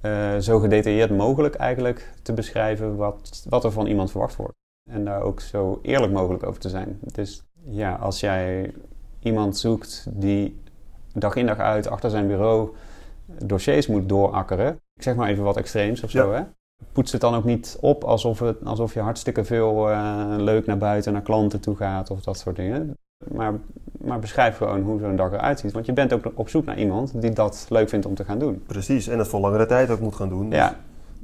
eh, 0.00 0.38
zo 0.38 0.58
gedetailleerd 0.58 1.10
mogelijk 1.10 1.54
eigenlijk 1.54 2.12
te 2.22 2.32
beschrijven 2.32 2.96
wat, 2.96 3.44
wat 3.48 3.64
er 3.64 3.72
van 3.72 3.86
iemand 3.86 4.10
verwacht 4.10 4.36
wordt. 4.36 4.54
En 4.90 5.04
daar 5.04 5.22
ook 5.22 5.40
zo 5.40 5.78
eerlijk 5.82 6.12
mogelijk 6.12 6.46
over 6.46 6.60
te 6.60 6.68
zijn. 6.68 6.98
Dus 7.02 7.42
ja, 7.64 7.94
als 7.94 8.20
jij 8.20 8.72
iemand 9.20 9.56
zoekt 9.58 10.06
die 10.10 10.56
dag 11.14 11.34
in 11.36 11.46
dag 11.46 11.58
uit 11.58 11.88
achter 11.88 12.10
zijn 12.10 12.26
bureau 12.26 12.68
dossiers 13.44 13.86
moet 13.86 14.08
doorakkeren. 14.08 14.78
Ik 14.94 15.02
zeg 15.02 15.14
maar 15.14 15.28
even 15.28 15.44
wat 15.44 15.56
extreems 15.56 16.02
of 16.02 16.10
zo, 16.10 16.32
hè. 16.32 16.42
Poets 16.92 17.12
het 17.12 17.20
dan 17.20 17.34
ook 17.34 17.44
niet 17.44 17.78
op 17.80 18.04
alsof, 18.04 18.38
het, 18.38 18.64
alsof 18.64 18.94
je 18.94 19.00
hartstikke 19.00 19.44
veel 19.44 19.90
eh, 19.90 20.34
leuk 20.36 20.66
naar 20.66 20.78
buiten, 20.78 21.12
naar 21.12 21.22
klanten 21.22 21.60
toe 21.60 21.76
gaat 21.76 22.10
of 22.10 22.20
dat 22.20 22.38
soort 22.38 22.56
dingen. 22.56 22.96
Maar 23.32 23.54
maar 24.00 24.18
beschrijf 24.18 24.56
gewoon 24.56 24.82
hoe 24.82 25.00
zo'n 25.00 25.16
dag 25.16 25.32
eruit 25.32 25.60
ziet. 25.60 25.72
Want 25.72 25.86
je 25.86 25.92
bent 25.92 26.12
ook 26.12 26.32
op 26.34 26.48
zoek 26.48 26.64
naar 26.64 26.78
iemand 26.78 27.20
die 27.20 27.30
dat 27.30 27.66
leuk 27.68 27.88
vindt 27.88 28.06
om 28.06 28.14
te 28.14 28.24
gaan 28.24 28.38
doen. 28.38 28.62
Precies, 28.66 29.08
en 29.08 29.18
dat 29.18 29.28
voor 29.28 29.40
langere 29.40 29.66
tijd 29.66 29.90
ook 29.90 30.00
moet 30.00 30.14
gaan 30.14 30.28
doen. 30.28 30.50
Dus 30.50 30.58
Ja, 30.58 30.76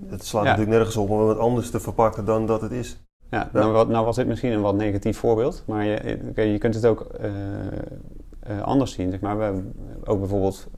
Het 0.06 0.24
slaat 0.24 0.44
Ja. 0.44 0.48
natuurlijk 0.50 0.76
nergens 0.76 0.96
op 0.96 1.10
om 1.10 1.28
het 1.28 1.38
anders 1.38 1.70
te 1.70 1.80
verpakken 1.80 2.24
dan 2.24 2.46
dat 2.46 2.60
het 2.60 2.72
is. 2.72 3.00
Ja, 3.30 3.48
Nou, 3.52 3.88
nou 3.88 4.04
was 4.04 4.16
dit 4.16 4.26
misschien 4.26 4.52
een 4.52 4.60
wat 4.60 4.74
negatief 4.74 5.18
voorbeeld, 5.18 5.62
maar 5.66 5.84
je, 5.84 6.18
je 6.34 6.58
kunt 6.58 6.74
het 6.74 6.86
ook 6.86 7.00
eh, 7.00 7.30
eh, 8.40 8.62
anders 8.62 8.92
zien. 8.92 9.10
Zeg 9.10 9.20
maar. 9.20 9.38
We, 9.38 9.62
ook 10.04 10.18
bijvoorbeeld 10.18 10.68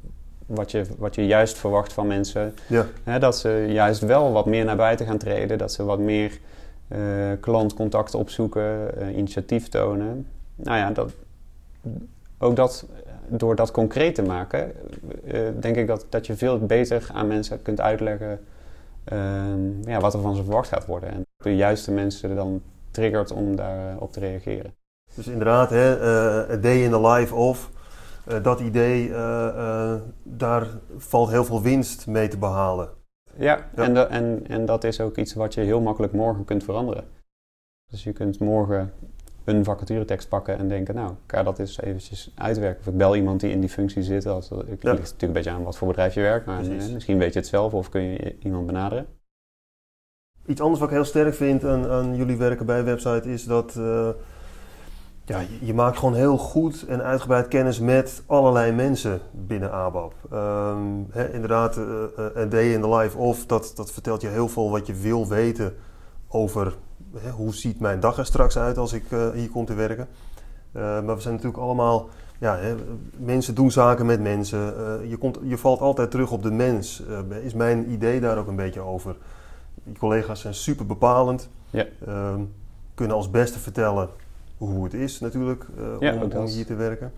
wat 0.46 0.70
je, 0.70 0.84
wat 0.98 1.14
je 1.14 1.26
juist 1.26 1.58
verwacht 1.58 1.92
van 1.92 2.06
mensen, 2.06 2.54
Ja, 2.66 2.86
hè, 3.02 3.18
dat 3.18 3.38
ze 3.38 3.64
juist 3.68 4.00
wel 4.00 4.32
wat 4.32 4.46
meer 4.46 4.64
naar 4.64 4.76
buiten 4.76 5.06
gaan 5.06 5.18
treden, 5.18 5.58
dat 5.58 5.72
ze 5.72 5.84
wat 5.84 5.98
meer 5.98 6.38
eh 6.88 7.00
klantcontact 7.40 8.14
opzoeken, 8.14 8.98
eh, 9.00 9.16
initiatief 9.16 9.68
tonen. 9.68 10.26
Nou 10.54 10.78
ja, 10.78 10.90
dat, 10.90 11.12
ook 12.38 12.56
dat, 12.56 12.86
door 13.28 13.56
dat 13.56 13.70
concreet 13.70 14.14
te 14.14 14.22
maken, 14.22 14.72
eh, 15.26 15.40
denk 15.60 15.76
ik 15.76 15.86
dat, 15.86 16.06
dat 16.08 16.26
je 16.26 16.36
veel 16.36 16.58
beter 16.58 17.10
aan 17.12 17.26
mensen 17.26 17.62
kunt 17.62 17.80
uitleggen 17.80 18.40
ehm, 19.04 19.88
ja, 19.88 20.00
wat 20.00 20.14
er 20.14 20.20
van 20.20 20.36
ze 20.36 20.44
verwacht 20.44 20.68
gaat 20.68 20.86
worden. 20.86 21.10
En 21.10 21.26
de 21.36 21.56
juiste 21.56 21.90
mensen 21.90 22.36
dan 22.36 22.62
triggert 22.90 23.32
om 23.32 23.56
daarop 23.56 24.12
te 24.12 24.20
reageren. 24.20 24.74
dus 25.14 25.26
inderdaad, 25.26 25.70
hè, 25.70 26.00
a 26.52 26.56
day 26.56 26.82
in 26.82 26.90
the 26.90 27.00
life 27.00 27.34
of, 27.34 27.70
eh, 28.26 28.42
dat 28.42 28.60
idee, 28.60 29.14
eh, 29.14 29.48
eh, 29.48 30.00
daar 30.22 30.66
valt 30.96 31.30
heel 31.30 31.44
veel 31.44 31.62
winst 31.62 32.06
mee 32.06 32.28
te 32.28 32.38
behalen. 32.38 32.88
Ja, 33.36 33.68
Ja. 33.76 33.82
En, 33.82 34.10
en, 34.10 34.46
en 34.46 34.66
dat 34.66 34.84
is 34.84 35.00
ook 35.00 35.16
iets 35.16 35.34
wat 35.34 35.54
je 35.54 35.60
heel 35.60 35.80
makkelijk 35.80 36.12
morgen 36.12 36.44
kunt 36.44 36.64
veranderen. 36.64 37.04
Dus 37.90 38.04
je 38.04 38.12
kunt 38.12 38.38
morgen 38.38 38.92
een 39.44 39.64
vacaturetekst 39.64 40.28
pakken 40.28 40.58
en 40.58 40.68
denken, 40.68 40.94
nou, 40.94 41.10
ik 41.10 41.16
ga 41.34 41.42
dat 41.42 41.58
eens 41.58 41.80
eventjes 41.80 42.32
uitwerken. 42.34 42.80
Of 42.80 42.86
ik 42.86 42.96
bel 42.96 43.16
iemand 43.16 43.40
die 43.40 43.50
in 43.50 43.60
die 43.60 43.68
functie 43.68 44.02
zit. 44.02 44.22
Dat, 44.22 44.48
het 44.48 44.66
ligt 44.66 44.84
natuurlijk 44.84 45.22
een 45.22 45.32
beetje 45.32 45.50
aan 45.50 45.62
wat 45.62 45.76
voor 45.76 45.88
bedrijf 45.88 46.14
je 46.14 46.20
werkt, 46.20 46.46
maar 46.46 46.62
Precies. 46.62 46.92
misschien 46.92 47.18
weet 47.18 47.32
je 47.32 47.38
het 47.38 47.48
zelf 47.48 47.74
of 47.74 47.88
kun 47.88 48.02
je 48.02 48.38
iemand 48.38 48.66
benaderen. 48.66 49.06
Iets 50.46 50.60
anders 50.60 50.80
wat 50.80 50.88
ik 50.88 50.94
heel 50.94 51.04
sterk 51.04 51.34
vind 51.34 51.64
aan, 51.64 51.86
aan 51.86 52.16
jullie 52.16 52.36
werken 52.36 52.66
bij 52.66 52.84
website 52.84 53.32
is 53.32 53.44
dat 53.44 53.74
ja, 55.24 55.40
je, 55.40 55.66
je 55.66 55.74
maakt 55.74 55.98
gewoon 55.98 56.14
heel 56.14 56.38
goed 56.38 56.84
en 56.88 57.02
uitgebreid 57.02 57.48
kennis 57.48 57.80
met 57.80 58.22
allerlei 58.26 58.72
mensen 58.72 59.20
binnen 59.32 59.72
ABAP. 59.72 60.14
Ehm, 60.30 61.32
inderdaad, 61.32 61.76
eh, 61.76 61.84
eh, 62.16 62.36
a 62.36 62.44
day 62.44 62.72
in 62.72 62.80
the 62.80 62.94
life 62.94 63.18
of, 63.18 63.46
dat, 63.46 63.72
dat 63.74 63.90
vertelt 63.90 64.20
je 64.20 64.28
heel 64.28 64.48
veel 64.48 64.70
wat 64.70 64.86
je 64.86 64.94
wil 64.94 65.28
weten 65.28 65.74
over 66.28 66.76
hoe 67.34 67.54
ziet 67.54 67.80
mijn 67.80 68.00
dag 68.00 68.18
er 68.18 68.26
straks 68.26 68.58
uit 68.58 68.78
als 68.78 68.92
ik 68.92 69.10
eh, 69.10 69.30
hier 69.30 69.50
kom 69.50 69.64
te 69.64 69.74
werken. 69.74 70.08
Eh, 70.74 70.82
maar 70.82 71.14
we 71.14 71.20
zijn 71.20 71.34
natuurlijk 71.34 71.62
allemaal, 71.62 72.08
ja, 72.38 72.58
mensen 73.16 73.54
doen 73.54 73.70
zaken 73.70 74.06
met 74.06 74.20
mensen. 74.20 74.76
Eh, 74.76 75.10
je, 75.10 75.16
komt, 75.16 75.38
je 75.42 75.58
valt 75.58 75.80
altijd 75.80 76.10
terug 76.10 76.30
op 76.30 76.42
de 76.42 76.50
mens, 76.50 77.02
eh, 77.30 77.44
is 77.44 77.54
mijn 77.54 77.90
idee 77.90 78.20
daar 78.20 78.38
ook 78.38 78.46
een 78.46 78.56
beetje 78.56 78.80
over. 78.80 79.16
Die 79.84 79.98
collega's 79.98 80.40
zijn 80.40 80.54
super 80.54 80.86
bepalend. 80.86 81.48
Ja. 81.70 81.86
Ehm, 82.06 82.40
kunnen 82.94 83.16
als 83.16 83.30
beste 83.30 83.58
vertellen 83.58 84.08
hoe 84.66 84.84
het 84.84 84.94
is 84.94 85.20
natuurlijk 85.20 85.66
eh, 85.78 85.84
Ja, 86.00 86.22
om, 86.22 86.46
hier 86.46 86.66
te 86.66 86.74
werken. 86.74 87.12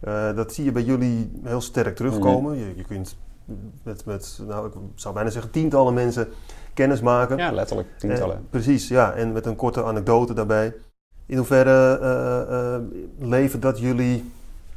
Eh, 0.00 0.36
dat 0.36 0.52
zie 0.52 0.64
je 0.64 0.72
bij 0.72 0.82
jullie 0.82 1.30
heel 1.42 1.60
sterk 1.60 1.96
terugkomen. 1.96 2.52
Mhm. 2.52 2.60
je, 2.60 2.76
je 2.76 2.84
kunt 2.84 3.16
met, 3.82 4.04
met, 4.04 4.40
nou, 4.46 4.66
ik 4.66 4.72
zou 4.94 5.14
bijna 5.14 5.30
zeggen, 5.30 5.50
tientallen 5.50 5.94
mensen 5.94 6.28
kennis 6.74 7.00
maken. 7.00 7.36
Ja, 7.36 7.52
letterlijk, 7.52 7.88
tientallen. 7.98 8.36
Eh, 8.36 8.42
precies, 8.50 8.88
ja. 8.88 9.12
En 9.12 9.32
met 9.32 9.46
een 9.46 9.56
korte 9.56 9.84
anekdote 9.84 10.34
daarbij. 10.34 10.74
In 11.26 11.36
hoeverre 11.36 12.82
levert 13.18 13.62
dat 13.62 13.78
jullie 13.78 14.30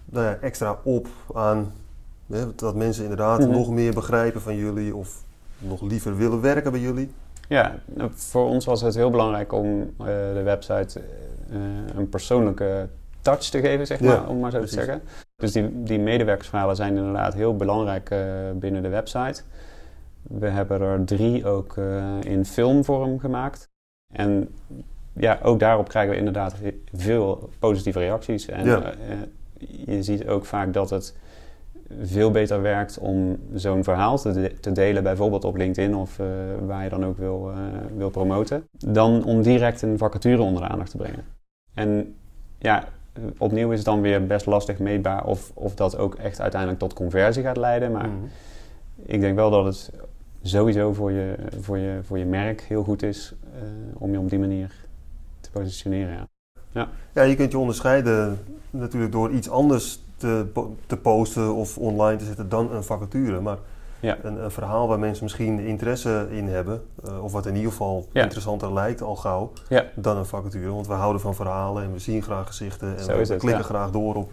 nou 0.06 0.26
ja, 0.26 0.38
extra 0.42 0.80
op 0.84 1.08
aan 1.34 1.74
hè, 2.28 2.56
dat 2.56 2.76
mensen 2.76 3.04
inderdaad 3.04 3.40
Mhm. 3.40 3.50
nog 3.50 3.70
meer 3.70 3.94
begrijpen 3.94 4.42
van 4.42 4.56
jullie 4.56 4.96
of 4.96 5.24
nog 5.58 5.82
liever 5.82 6.18
willen 6.18 6.42
werken 6.42 6.72
bij 6.72 6.82
jullie? 6.82 7.12
Ja, 7.50 7.76
nou, 7.86 8.12
voor 8.14 8.48
ons 8.48 8.66
was 8.66 8.82
het 8.82 8.96
heel 8.96 9.10
belangrijk 9.10 9.52
om 9.52 9.94
de 9.98 10.42
website 10.44 11.02
een 11.96 12.10
persoonlijke 12.10 12.90
touch 13.22 13.40
te 13.50 13.60
geven, 13.60 13.88
zeg 13.88 14.00
Ja, 14.00 14.06
maar, 14.06 14.28
om 14.30 14.40
maar 14.40 14.52
zo 14.52 14.58
precies. 14.58 14.78
te 14.78 14.84
zeggen. 14.84 15.04
Dus 15.36 15.52
die, 15.52 15.84
die 15.84 16.00
medewerkersverhalen 16.00 16.76
zijn 16.76 16.98
inderdaad 16.98 17.34
heel 17.34 17.56
belangrijk 17.56 18.10
eh, 18.10 18.20
binnen 18.56 18.82
de 18.82 18.90
website. 18.90 19.42
We 20.22 20.48
hebben 20.48 20.82
er 20.82 21.06
drie 21.06 21.46
ook 21.46 21.78
eh, 21.78 22.04
in 22.22 22.46
filmvorm 22.46 23.20
gemaakt. 23.20 23.70
En 24.14 24.50
ja, 25.14 25.40
ook 25.44 25.60
daarop 25.60 25.88
krijgen 25.90 26.12
we 26.12 26.18
inderdaad 26.18 26.56
veel 26.94 27.50
positieve 27.60 28.00
reacties. 28.00 28.46
En 28.48 28.66
Ja. 28.66 28.82
eh, 28.84 28.96
je 29.86 30.04
ziet 30.04 30.28
ook 30.28 30.46
vaak 30.46 30.74
dat 30.74 30.90
het 30.90 31.16
veel 32.02 32.32
beter 32.32 32.62
werkt 32.62 32.98
om 32.98 33.38
zo'n 33.54 33.84
verhaal 33.84 34.18
te, 34.18 34.32
de- 34.32 34.60
te 34.60 34.72
delen, 34.72 35.04
bijvoorbeeld 35.04 35.44
op 35.44 35.56
LinkedIn 35.58 35.96
of 35.96 36.20
eh, 36.20 36.26
waar 36.66 36.84
je 36.84 36.90
dan 36.90 37.06
ook 37.06 37.18
wil, 37.18 37.52
eh, 37.52 37.58
wil 37.98 38.10
promoten, 38.10 38.68
dan 38.72 39.24
om 39.26 39.42
direct 39.42 39.82
een 39.82 39.98
vacature 39.98 40.42
onder 40.42 40.62
de 40.62 40.68
aandacht 40.68 40.92
te 40.92 40.98
brengen. 40.98 41.24
En 41.78 42.16
ja, 42.58 42.84
opnieuw 43.38 43.72
is 43.72 43.78
het 43.78 43.86
dan 43.86 44.02
weer 44.02 44.28
best 44.28 44.46
lastig 44.46 44.80
meetbaar 44.80 45.26
of, 45.26 45.52
of 45.54 45.76
dat 45.76 45.98
ook 45.98 46.16
echt 46.16 46.42
uiteindelijk 46.42 46.80
tot 46.80 46.94
conversie 46.94 47.44
gaat 47.44 47.58
leiden. 47.58 47.92
Maar 47.92 48.08
Mhm. 48.08 48.26
ik 49.06 49.22
denk 49.22 49.36
wel 49.36 49.50
dat 49.50 49.66
het 49.66 49.92
sowieso 50.42 50.94
voor 50.94 51.12
je, 51.12 51.36
voor 51.62 51.78
je, 51.78 52.00
voor 52.04 52.18
je 52.18 52.26
merk 52.26 52.62
heel 52.62 52.84
goed 52.84 53.04
is 53.04 53.34
eh, 53.54 53.62
om 53.94 54.12
je 54.12 54.20
op 54.20 54.30
die 54.30 54.40
manier 54.40 54.72
te 55.40 55.52
positioneren. 55.52 56.28
Ja. 56.72 56.90
Ja, 57.14 57.22
je 57.24 57.36
kunt 57.36 57.52
je 57.52 57.58
onderscheiden 57.58 58.40
natuurlijk 58.70 59.12
door 59.12 59.32
iets 59.32 59.50
anders 59.50 60.04
te, 60.18 60.46
te 60.86 60.98
posten 60.98 61.54
of 61.56 61.78
online 61.78 62.18
te 62.20 62.26
zetten 62.26 62.50
dan 62.50 62.72
een 62.72 62.84
vacature. 62.84 63.40
Maar 63.40 63.58
Ja. 64.00 64.18
een, 64.24 64.44
een 64.44 64.52
verhaal 64.52 64.88
waar 64.88 65.00
mensen 65.00 65.24
misschien 65.24 65.60
interesse 65.60 66.28
in 66.32 66.48
hebben, 66.48 66.82
eh, 67.06 67.24
of 67.24 67.32
wat 67.32 67.46
in 67.46 67.56
ieder 67.56 67.72
geval 67.72 68.08
Ja. 68.12 68.22
interessanter 68.24 68.74
lijkt 68.74 69.02
al 69.02 69.16
gauw 69.16 69.52
Ja. 69.70 69.86
dan 69.96 70.18
een 70.18 70.26
vacature. 70.26 70.74
Want 70.74 70.88
we 70.88 70.94
houden 70.94 71.22
van 71.22 71.36
verhalen 71.36 71.84
en 71.84 71.94
we 71.94 72.00
zien 72.00 72.24
graag 72.24 72.48
gezichten 72.48 72.98
en 72.98 73.04
Zo 73.04 73.14
we, 73.16 73.22
is 73.22 73.28
we 73.28 73.34
het, 73.34 73.44
klikken 73.44 73.64
graag 73.66 73.92
door 73.92 74.16
op, 74.16 74.32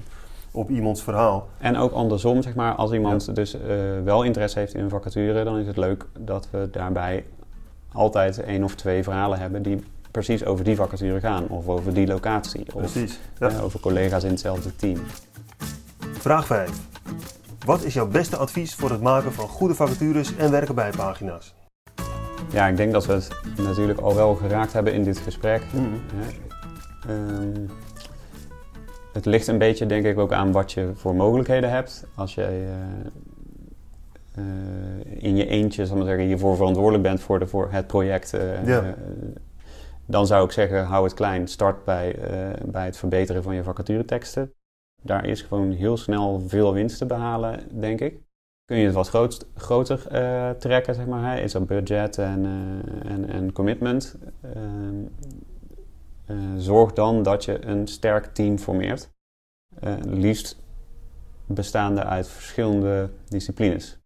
op 0.51 0.71
iemands 0.71 1.03
verhaal. 1.03 1.49
En 1.59 1.77
ook 1.77 1.93
andersom, 1.93 2.43
zeg 2.43 2.55
maar, 2.55 2.75
als 2.75 2.93
iemand 2.93 3.35
dus 3.35 3.55
eh, 3.55 3.61
wel 4.05 4.23
interesse 4.23 4.59
heeft 4.59 4.75
in 4.75 4.83
een 4.83 4.91
vacature, 4.91 5.45
dan 5.45 5.59
is 5.59 5.67
het 5.67 5.77
leuk 5.77 6.07
dat 6.19 6.49
we 6.51 6.69
daarbij 6.71 7.25
altijd 7.93 8.39
één 8.43 8.65
of 8.65 8.75
twee 8.75 9.03
verhalen 9.03 9.39
hebben 9.39 9.63
die 9.63 9.85
precies 10.11 10.45
over 10.45 10.65
die 10.65 10.77
vacature 10.77 11.21
gaan. 11.21 11.49
Of 11.49 11.69
over 11.69 11.95
die 11.95 12.07
locatie. 12.07 12.67
Of 12.75 12.81
Precies. 12.81 13.21
Eh, 13.39 13.65
over 13.65 13.81
collega's 13.81 14.25
in 14.25 14.31
hetzelfde 14.31 14.77
team. 14.77 14.99
Vraag 16.13 16.47
5. 16.47 16.71
Wat 17.65 17.83
is 17.83 17.95
jouw 17.95 18.09
beste 18.09 18.37
advies 18.37 18.75
voor 18.75 18.91
het 18.91 19.01
maken 19.01 19.33
van 19.33 19.49
goede 19.49 19.75
vacatures 19.75 20.37
en 20.37 20.51
werken 20.51 20.75
bij 20.75 20.91
pagina's? 20.97 21.55
Ja, 22.51 22.67
ik 22.67 22.77
denk 22.77 22.93
dat 22.93 23.07
we 23.07 23.13
het 23.13 23.31
natuurlijk 23.57 24.01
al 24.01 24.15
wel 24.15 24.35
geraakt 24.35 24.73
hebben 24.73 24.93
in 24.93 25.05
dit 25.05 25.19
gesprek. 25.19 25.63
Hè. 25.73 25.79
Ehm, 27.09 27.67
het 29.13 29.25
ligt 29.25 29.47
een 29.47 29.59
beetje, 29.59 29.87
denk 29.87 30.05
ik, 30.05 30.19
ook 30.19 30.33
aan 30.33 30.53
wat 30.53 30.73
je 30.73 30.91
voor 30.95 31.15
mogelijkheden 31.15 31.71
hebt. 31.71 32.07
Als 32.15 32.35
jij 32.35 32.65
eh, 32.65 32.73
eh, 34.35 35.23
in 35.23 35.37
je 35.37 35.47
eentje, 35.47 35.87
zal 35.87 35.97
ik 35.97 36.03
maar 36.03 36.11
zeggen, 36.11 36.27
hiervoor 36.27 36.57
verantwoordelijk 36.57 37.03
bent 37.03 37.21
voor, 37.21 37.39
de, 37.39 37.47
voor 37.47 37.69
het 37.71 37.87
project, 37.87 38.33
eh, 38.35 38.67
Ja. 38.67 38.95
dan 40.07 40.27
zou 40.27 40.45
ik 40.45 40.51
zeggen, 40.53 40.85
hou 40.85 41.05
het 41.05 41.15
klein. 41.15 41.49
Start 41.49 41.85
bij, 41.85 42.17
eh, 42.17 42.65
bij 42.65 42.85
het 42.85 42.97
verbeteren 42.97 43.43
van 43.43 43.55
je 43.55 43.63
vacatureteksten. 43.63 44.53
Daar 45.05 45.27
is 45.27 45.43
gewoon 45.43 45.71
heel 45.71 45.97
snel 45.97 46.41
veel 46.41 46.73
winst 46.73 46.99
te 46.99 47.07
behalen, 47.07 47.81
denk 47.81 48.01
ik. 48.01 48.21
Kun 48.65 48.77
je 48.77 48.85
het 48.85 48.95
wat 48.95 49.09
groter 49.55 50.07
eh, 50.09 50.51
trekken, 50.51 50.95
zeg 50.95 51.07
maar. 51.07 51.33
Hè? 51.33 51.41
Is 51.41 51.55
er 51.55 51.65
budget 51.65 52.19
en, 52.19 52.45
eh, 52.45 53.11
en, 53.11 53.29
en 53.29 53.53
commitment. 53.53 54.17
Ehm, 54.41 55.05
eh, 56.27 56.37
zorg 56.57 56.93
dan 56.93 57.23
dat 57.23 57.45
je 57.45 57.65
een 57.65 57.87
sterk 57.87 58.27
team 58.27 58.59
formeert. 58.59 59.13
Liefst 60.05 60.63
bestaande 61.47 62.05
uit 62.05 62.29
verschillende 62.29 63.11
disciplines. 63.29 63.99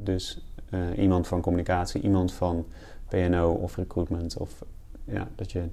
Dus 0.00 0.46
iemand 0.96 1.26
van 1.26 1.40
communicatie, 1.40 2.00
iemand 2.02 2.32
van 2.32 2.66
PNO 3.08 3.52
of 3.52 3.76
recruitment. 3.76 4.36
Of 4.36 4.64
ja, 5.04 5.28
dat 5.34 5.52
je. 5.52 5.68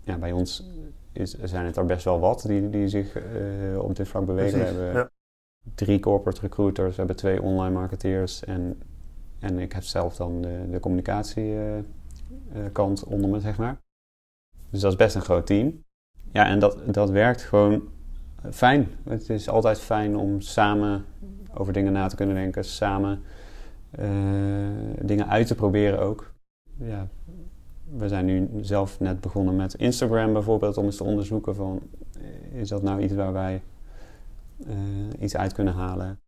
Ja, 0.00 0.18
bij 0.18 0.32
ons 0.32 0.64
is, 1.12 1.38
zijn 1.42 1.66
het 1.66 1.76
er 1.76 1.84
best 1.84 2.04
wel 2.04 2.20
wat 2.20 2.44
die, 2.46 2.70
die 2.70 2.88
zich 2.88 3.16
eh, 3.16 3.24
op 3.78 3.96
dit 3.96 4.08
vlak 4.08 4.26
bewegen. 4.26 4.58
Precies, 4.58 4.76
We 4.76 4.82
hebben 4.82 5.00
ja. 5.00 5.10
drie 5.74 6.00
corporate 6.00 6.40
recruiters, 6.40 6.90
we 6.90 6.96
hebben 6.96 7.16
twee 7.16 7.42
online 7.42 7.74
marketeers 7.74 8.44
en, 8.44 8.82
en 9.38 9.58
ik 9.58 9.72
heb 9.72 9.82
zelf 9.82 10.16
dan 10.16 10.42
de, 10.42 10.66
de 10.70 10.80
communicatiekant 10.80 13.04
onder 13.04 13.30
me, 13.30 13.40
zeg 13.40 13.58
maar. 13.58 13.80
Dus 14.70 14.80
dat 14.80 14.92
is 14.92 14.98
best 14.98 15.14
een 15.14 15.22
groot 15.22 15.46
team. 15.46 15.84
Ja, 16.32 16.46
en 16.46 16.58
dat, 16.58 16.78
dat 16.86 17.10
werkt 17.10 17.42
gewoon 17.42 17.88
fijn. 18.50 18.88
Het 19.04 19.30
is 19.30 19.48
altijd 19.48 19.80
fijn 19.80 20.16
om 20.16 20.40
samen 20.40 21.04
over 21.54 21.72
dingen 21.72 21.92
na 21.92 22.06
te 22.06 22.16
kunnen 22.16 22.34
denken, 22.34 22.64
samen 22.64 23.22
eh, 23.90 24.08
dingen 25.02 25.28
uit 25.28 25.46
te 25.46 25.54
proberen 25.54 25.98
ook. 25.98 26.32
Ja, 26.76 27.08
we 27.96 28.08
zijn 28.08 28.24
nu 28.24 28.48
zelf 28.60 29.00
net 29.00 29.20
begonnen 29.20 29.56
met 29.56 29.74
Instagram 29.74 30.32
bijvoorbeeld, 30.32 30.76
om 30.76 30.84
eens 30.84 30.96
te 30.96 31.04
onderzoeken 31.04 31.54
van, 31.54 31.80
eh, 32.12 32.60
is 32.60 32.68
dat 32.68 32.82
nou 32.82 33.00
iets 33.00 33.14
waar 33.14 33.32
wij 33.32 33.62
iets 35.20 35.36
uit 35.36 35.52
kunnen 35.52 35.74
halen. 35.74 36.18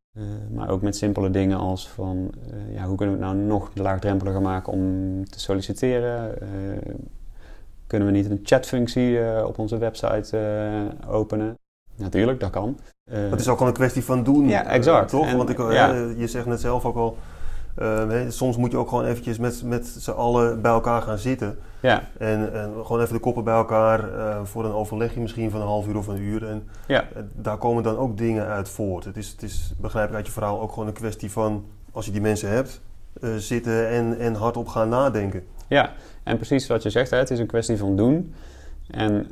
maar 0.53 0.71
ook 0.71 0.83
met 0.83 0.97
simpele 0.97 1.31
dingen 1.31 1.59
als 1.59 1.89
van 1.89 2.31
ja, 2.73 2.87
hoe 2.87 2.97
kunnen 2.97 3.19
we 3.19 3.25
het 3.25 3.35
nou 3.35 3.47
nog 3.47 3.71
laagdrempeliger 3.75 4.43
maken 4.43 4.73
om 4.73 5.25
te 5.25 5.41
solliciteren? 5.41 6.39
kunnen 7.87 8.09
we 8.09 8.15
niet 8.15 8.31
een 8.31 8.41
chatfunctie 8.43 9.19
op 9.47 9.59
onze 9.59 9.79
website 9.79 10.39
openen? 11.07 11.59
Natuurlijk, 11.97 12.41
dat 12.41 12.51
kan. 12.51 12.79
het 13.11 13.41
is 13.41 13.49
ook 13.49 13.61
al 13.61 13.67
een 13.67 13.73
kwestie 13.73 14.05
van 14.05 14.25
doen. 14.25 14.49
Ja, 14.49 14.65
exact. 14.67 15.11
toch? 15.11 15.33
Want 15.33 15.49
ik, 15.49 15.59
je 16.17 16.27
zegt 16.27 16.47
net 16.47 16.61
zelf 16.61 16.85
ook 16.85 16.97
al, 16.97 17.17
uh, 17.79 18.11
soms 18.29 18.57
moet 18.57 18.71
je 18.71 18.77
ook 18.77 18.89
gewoon 18.89 19.05
eventjes 19.05 19.39
met, 19.39 19.63
met 19.65 19.87
z'n 19.87 20.11
allen 20.11 20.63
bij 20.63 20.71
elkaar 20.71 21.03
gaan 21.03 21.19
zitten. 21.19 21.59
Ja. 21.81 22.03
En, 22.19 22.53
en 22.53 22.73
gewoon 22.85 23.01
even 23.01 23.15
de 23.15 23.21
koppen 23.21 23.45
bij 23.45 23.55
elkaar 23.55 24.15
uh, 24.15 24.45
voor 24.45 24.65
een 24.65 24.73
overlegje 24.73 25.21
misschien 25.21 25.51
van 25.51 25.61
een 25.61 25.67
half 25.67 25.87
uur 25.87 25.97
of 25.97 26.07
een 26.07 26.21
uur. 26.21 26.47
En 26.47 26.69
ja. 26.87 27.05
daar 27.35 27.59
komen 27.59 27.83
dan 27.83 27.97
ook 27.97 28.19
dingen 28.19 28.47
uit 28.47 28.69
voort. 28.69 29.05
Het 29.05 29.17
is, 29.17 29.29
het 29.29 29.43
is, 29.43 29.73
begrijp 29.81 30.09
ik 30.09 30.15
uit 30.15 30.27
je 30.27 30.33
verhaal, 30.33 30.61
ook 30.61 30.73
gewoon 30.73 30.89
een 30.89 30.95
kwestie 30.95 31.31
van, 31.31 31.65
als 31.93 32.07
je 32.07 32.13
die 32.13 32.21
mensen 32.21 32.51
hebt, 32.51 32.81
uh, 33.21 33.35
zitten 33.37 33.89
en, 33.89 34.19
en 34.19 34.35
hardop 34.35 34.69
gaan 34.69 34.89
nadenken. 34.89 35.43
Ja, 35.69 35.93
en 36.23 36.37
precies 36.37 36.67
wat 36.67 36.83
je 36.83 36.91
zegt, 36.91 37.11
hè, 37.11 37.17
het 37.17 37.31
is 37.31 37.39
een 37.39 37.47
kwestie 37.47 37.77
van 37.77 37.97
doen. 37.97 38.35
En 38.91 39.31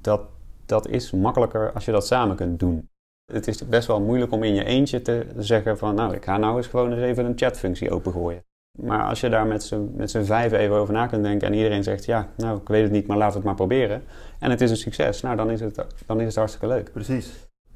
dat, 0.00 0.20
dat 0.66 0.88
is 0.88 1.10
makkelijker 1.10 1.72
als 1.72 1.84
je 1.84 1.92
dat 1.92 2.06
samen 2.06 2.36
kunt 2.36 2.58
doen. 2.58 2.88
Het 3.32 3.48
is 3.48 3.68
best 3.68 3.86
wel 3.86 4.00
moeilijk 4.00 4.32
om 4.32 4.42
in 4.42 4.54
je 4.54 4.64
eentje 4.64 5.02
te 5.02 5.26
zeggen 5.36 5.78
van 5.78 5.94
nou, 5.94 6.14
ik 6.14 6.24
ga 6.24 6.36
nou 6.36 6.56
eens 6.56 6.66
gewoon 6.66 6.92
eens 6.92 7.02
even 7.02 7.24
een 7.24 7.38
chatfunctie 7.38 7.90
opengooien. 7.90 8.42
Maar 8.78 9.04
als 9.04 9.20
je 9.20 9.28
daar 9.28 9.46
met 9.46 10.10
z'n 10.10 10.24
vijf 10.24 10.52
even 10.52 10.76
over 10.76 10.94
na 10.94 11.06
kunt 11.06 11.22
denken 11.22 11.48
en 11.48 11.54
iedereen 11.54 11.82
zegt 11.82 12.04
ja, 12.04 12.28
nou 12.36 12.58
ik 12.60 12.68
weet 12.68 12.82
het 12.82 12.92
niet, 12.92 13.06
maar 13.06 13.16
laten 13.16 13.32
we 13.32 13.38
het 13.38 13.46
maar 13.46 13.66
proberen. 13.68 14.02
En 14.38 14.50
het 14.50 14.60
is 14.60 14.70
een 14.70 14.76
succes, 14.76 15.22
nou 15.22 15.36
dan 15.36 15.50
is 15.50 15.60
het, 15.60 15.84
dan 16.06 16.20
is 16.20 16.26
het 16.26 16.34
hartstikke 16.34 16.66
leuk. 16.66 16.92
Precies. 16.92 17.26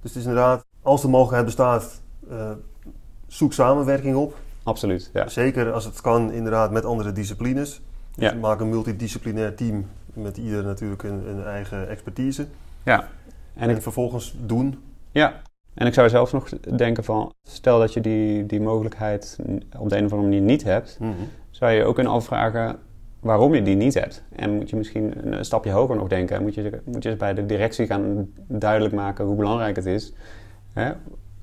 Dus 0.00 0.12
het 0.12 0.14
is 0.14 0.24
inderdaad, 0.24 0.64
als 0.82 1.02
de 1.02 1.08
mogelijkheid 1.08 1.44
bestaat, 1.44 2.00
uh, 2.30 2.50
zoek 3.26 3.52
samenwerking 3.52 4.16
op. 4.16 4.36
Absoluut, 4.62 5.10
ja. 5.12 5.28
Zeker 5.28 5.72
als 5.72 5.84
het 5.84 6.00
kan 6.00 6.32
inderdaad 6.32 6.70
met 6.70 6.84
andere 6.84 7.12
disciplines. 7.12 7.80
Dus 8.14 8.30
ja. 8.30 8.34
maak 8.34 8.60
een 8.60 8.68
multidisciplinair 8.68 9.54
team 9.54 9.86
met 10.12 10.36
ieder 10.36 10.64
natuurlijk 10.64 11.02
een, 11.02 11.28
een 11.28 11.44
eigen 11.44 11.88
expertise. 11.88 12.46
Ja. 12.82 13.00
En, 13.00 13.68
en 13.68 13.76
ik, 13.76 13.82
vervolgens 13.82 14.34
doen 14.46 14.78
ja, 15.12 15.42
en 15.74 15.86
ik 15.86 15.94
zou 15.94 16.08
zelfs 16.08 16.32
nog 16.32 16.48
denken 16.76 17.04
van, 17.04 17.32
stel 17.42 17.78
dat 17.78 17.92
je 17.92 18.00
die, 18.00 18.46
die 18.46 18.60
mogelijkheid 18.60 19.38
op 19.78 19.88
de 19.88 19.96
een 19.96 20.04
of 20.04 20.12
andere 20.12 20.22
manier 20.22 20.40
niet 20.40 20.64
hebt, 20.64 20.96
mhm. 21.00 21.12
zou 21.50 21.72
je 21.72 21.84
ook 21.84 21.94
kunnen 21.94 22.12
afvragen 22.12 22.78
waarom 23.20 23.54
je 23.54 23.62
die 23.62 23.76
niet 23.76 23.94
hebt. 23.94 24.24
En 24.36 24.54
moet 24.54 24.70
je 24.70 24.76
misschien 24.76 25.32
een 25.32 25.44
stapje 25.44 25.70
hoger 25.70 25.96
nog 25.96 26.08
denken. 26.08 26.36
En 26.36 26.42
moet 26.42 26.54
je, 26.54 26.80
moet 26.84 27.02
je 27.02 27.16
bij 27.16 27.34
de 27.34 27.46
directie 27.46 27.86
gaan 27.86 28.30
duidelijk 28.46 28.94
maken 28.94 29.24
hoe 29.24 29.36
belangrijk 29.36 29.76
het 29.76 29.86
is 29.86 30.12
hè, 30.72 30.92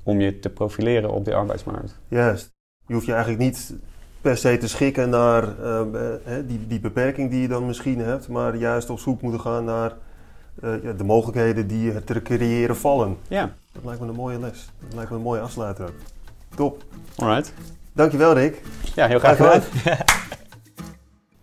om 0.02 0.20
je 0.20 0.38
te 0.38 0.50
profileren 0.50 1.10
op 1.10 1.24
de 1.24 1.34
arbeidsmarkt. 1.34 2.00
Juist. 2.08 2.56
Je 2.86 2.94
hoeft 2.94 3.06
je 3.06 3.12
eigenlijk 3.12 3.42
niet 3.42 3.74
per 4.20 4.36
se 4.36 4.58
te 4.58 4.68
schikken 4.68 5.10
naar 5.10 5.44
uh, 5.60 5.82
die, 6.46 6.66
die 6.66 6.80
beperking 6.80 7.30
die 7.30 7.40
je 7.40 7.48
dan 7.48 7.66
misschien 7.66 7.98
hebt, 7.98 8.28
maar 8.28 8.56
juist 8.56 8.90
op 8.90 8.98
zoek 8.98 9.22
moeten 9.22 9.40
gaan 9.40 9.64
naar 9.64 9.96
uh, 10.64 10.96
de 10.96 11.04
mogelijkheden 11.04 11.66
die 11.66 11.92
er 11.92 12.04
te 12.04 12.22
creëren 12.22 12.76
vallen. 12.76 13.16
Ja. 13.28 13.54
Dat 13.72 13.84
lijkt 13.84 14.00
me 14.00 14.06
een 14.06 14.14
mooie 14.14 14.38
les. 14.38 14.70
Dat 14.80 14.94
lijkt 14.94 15.10
me 15.10 15.16
een 15.16 15.22
mooie 15.22 15.40
afsluiter. 15.40 15.90
Top. 16.54 16.84
Alright. 17.16 17.52
Dankjewel 17.92 18.32
Rick. 18.32 18.62
Ja, 18.94 19.06
heel 19.06 19.18
graag 19.18 19.36
gedaan. 19.36 19.62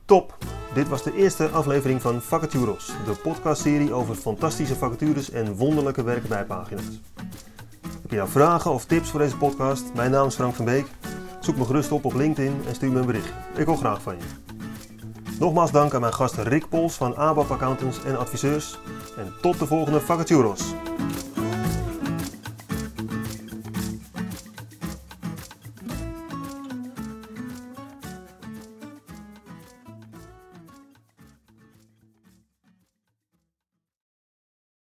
Top. 0.05 0.37
Dit 0.73 0.87
was 0.87 1.03
de 1.03 1.15
eerste 1.15 1.47
aflevering 1.47 2.01
van 2.01 2.21
Vacaturos, 2.21 2.87
de 3.05 3.11
podcastserie 3.23 3.93
over 3.93 4.15
fantastische 4.15 4.75
vacatures 4.75 5.31
en 5.31 5.55
wonderlijke 5.55 6.03
werkenbijpagina's. 6.03 6.83
Heb 8.01 8.09
je 8.09 8.15
nou 8.15 8.29
vragen 8.29 8.71
of 8.71 8.85
tips 8.85 9.09
voor 9.09 9.19
deze 9.19 9.37
podcast? 9.37 9.83
Mijn 9.93 10.11
naam 10.11 10.27
is 10.27 10.35
Frank 10.35 10.55
van 10.55 10.65
Beek. 10.65 10.85
Zoek 11.39 11.57
me 11.57 11.65
gerust 11.65 11.91
op 11.91 12.05
op 12.05 12.13
LinkedIn 12.13 12.61
en 12.67 12.75
stuur 12.75 12.91
me 12.91 12.99
een 12.99 13.05
bericht. 13.05 13.33
Ik 13.55 13.65
hoor 13.65 13.77
graag 13.77 14.01
van 14.01 14.15
je. 14.15 14.44
Nogmaals 15.39 15.71
dank 15.71 15.93
aan 15.93 16.01
mijn 16.01 16.13
gast 16.13 16.35
Rick 16.35 16.69
Pols 16.69 16.93
van 16.93 17.15
ABAP 17.15 17.51
Accountants 17.51 18.03
en 18.03 18.17
Adviseurs. 18.17 18.77
En 19.17 19.33
tot 19.41 19.59
de 19.59 19.65
volgende 19.65 20.01
vacaturos. 20.01 20.61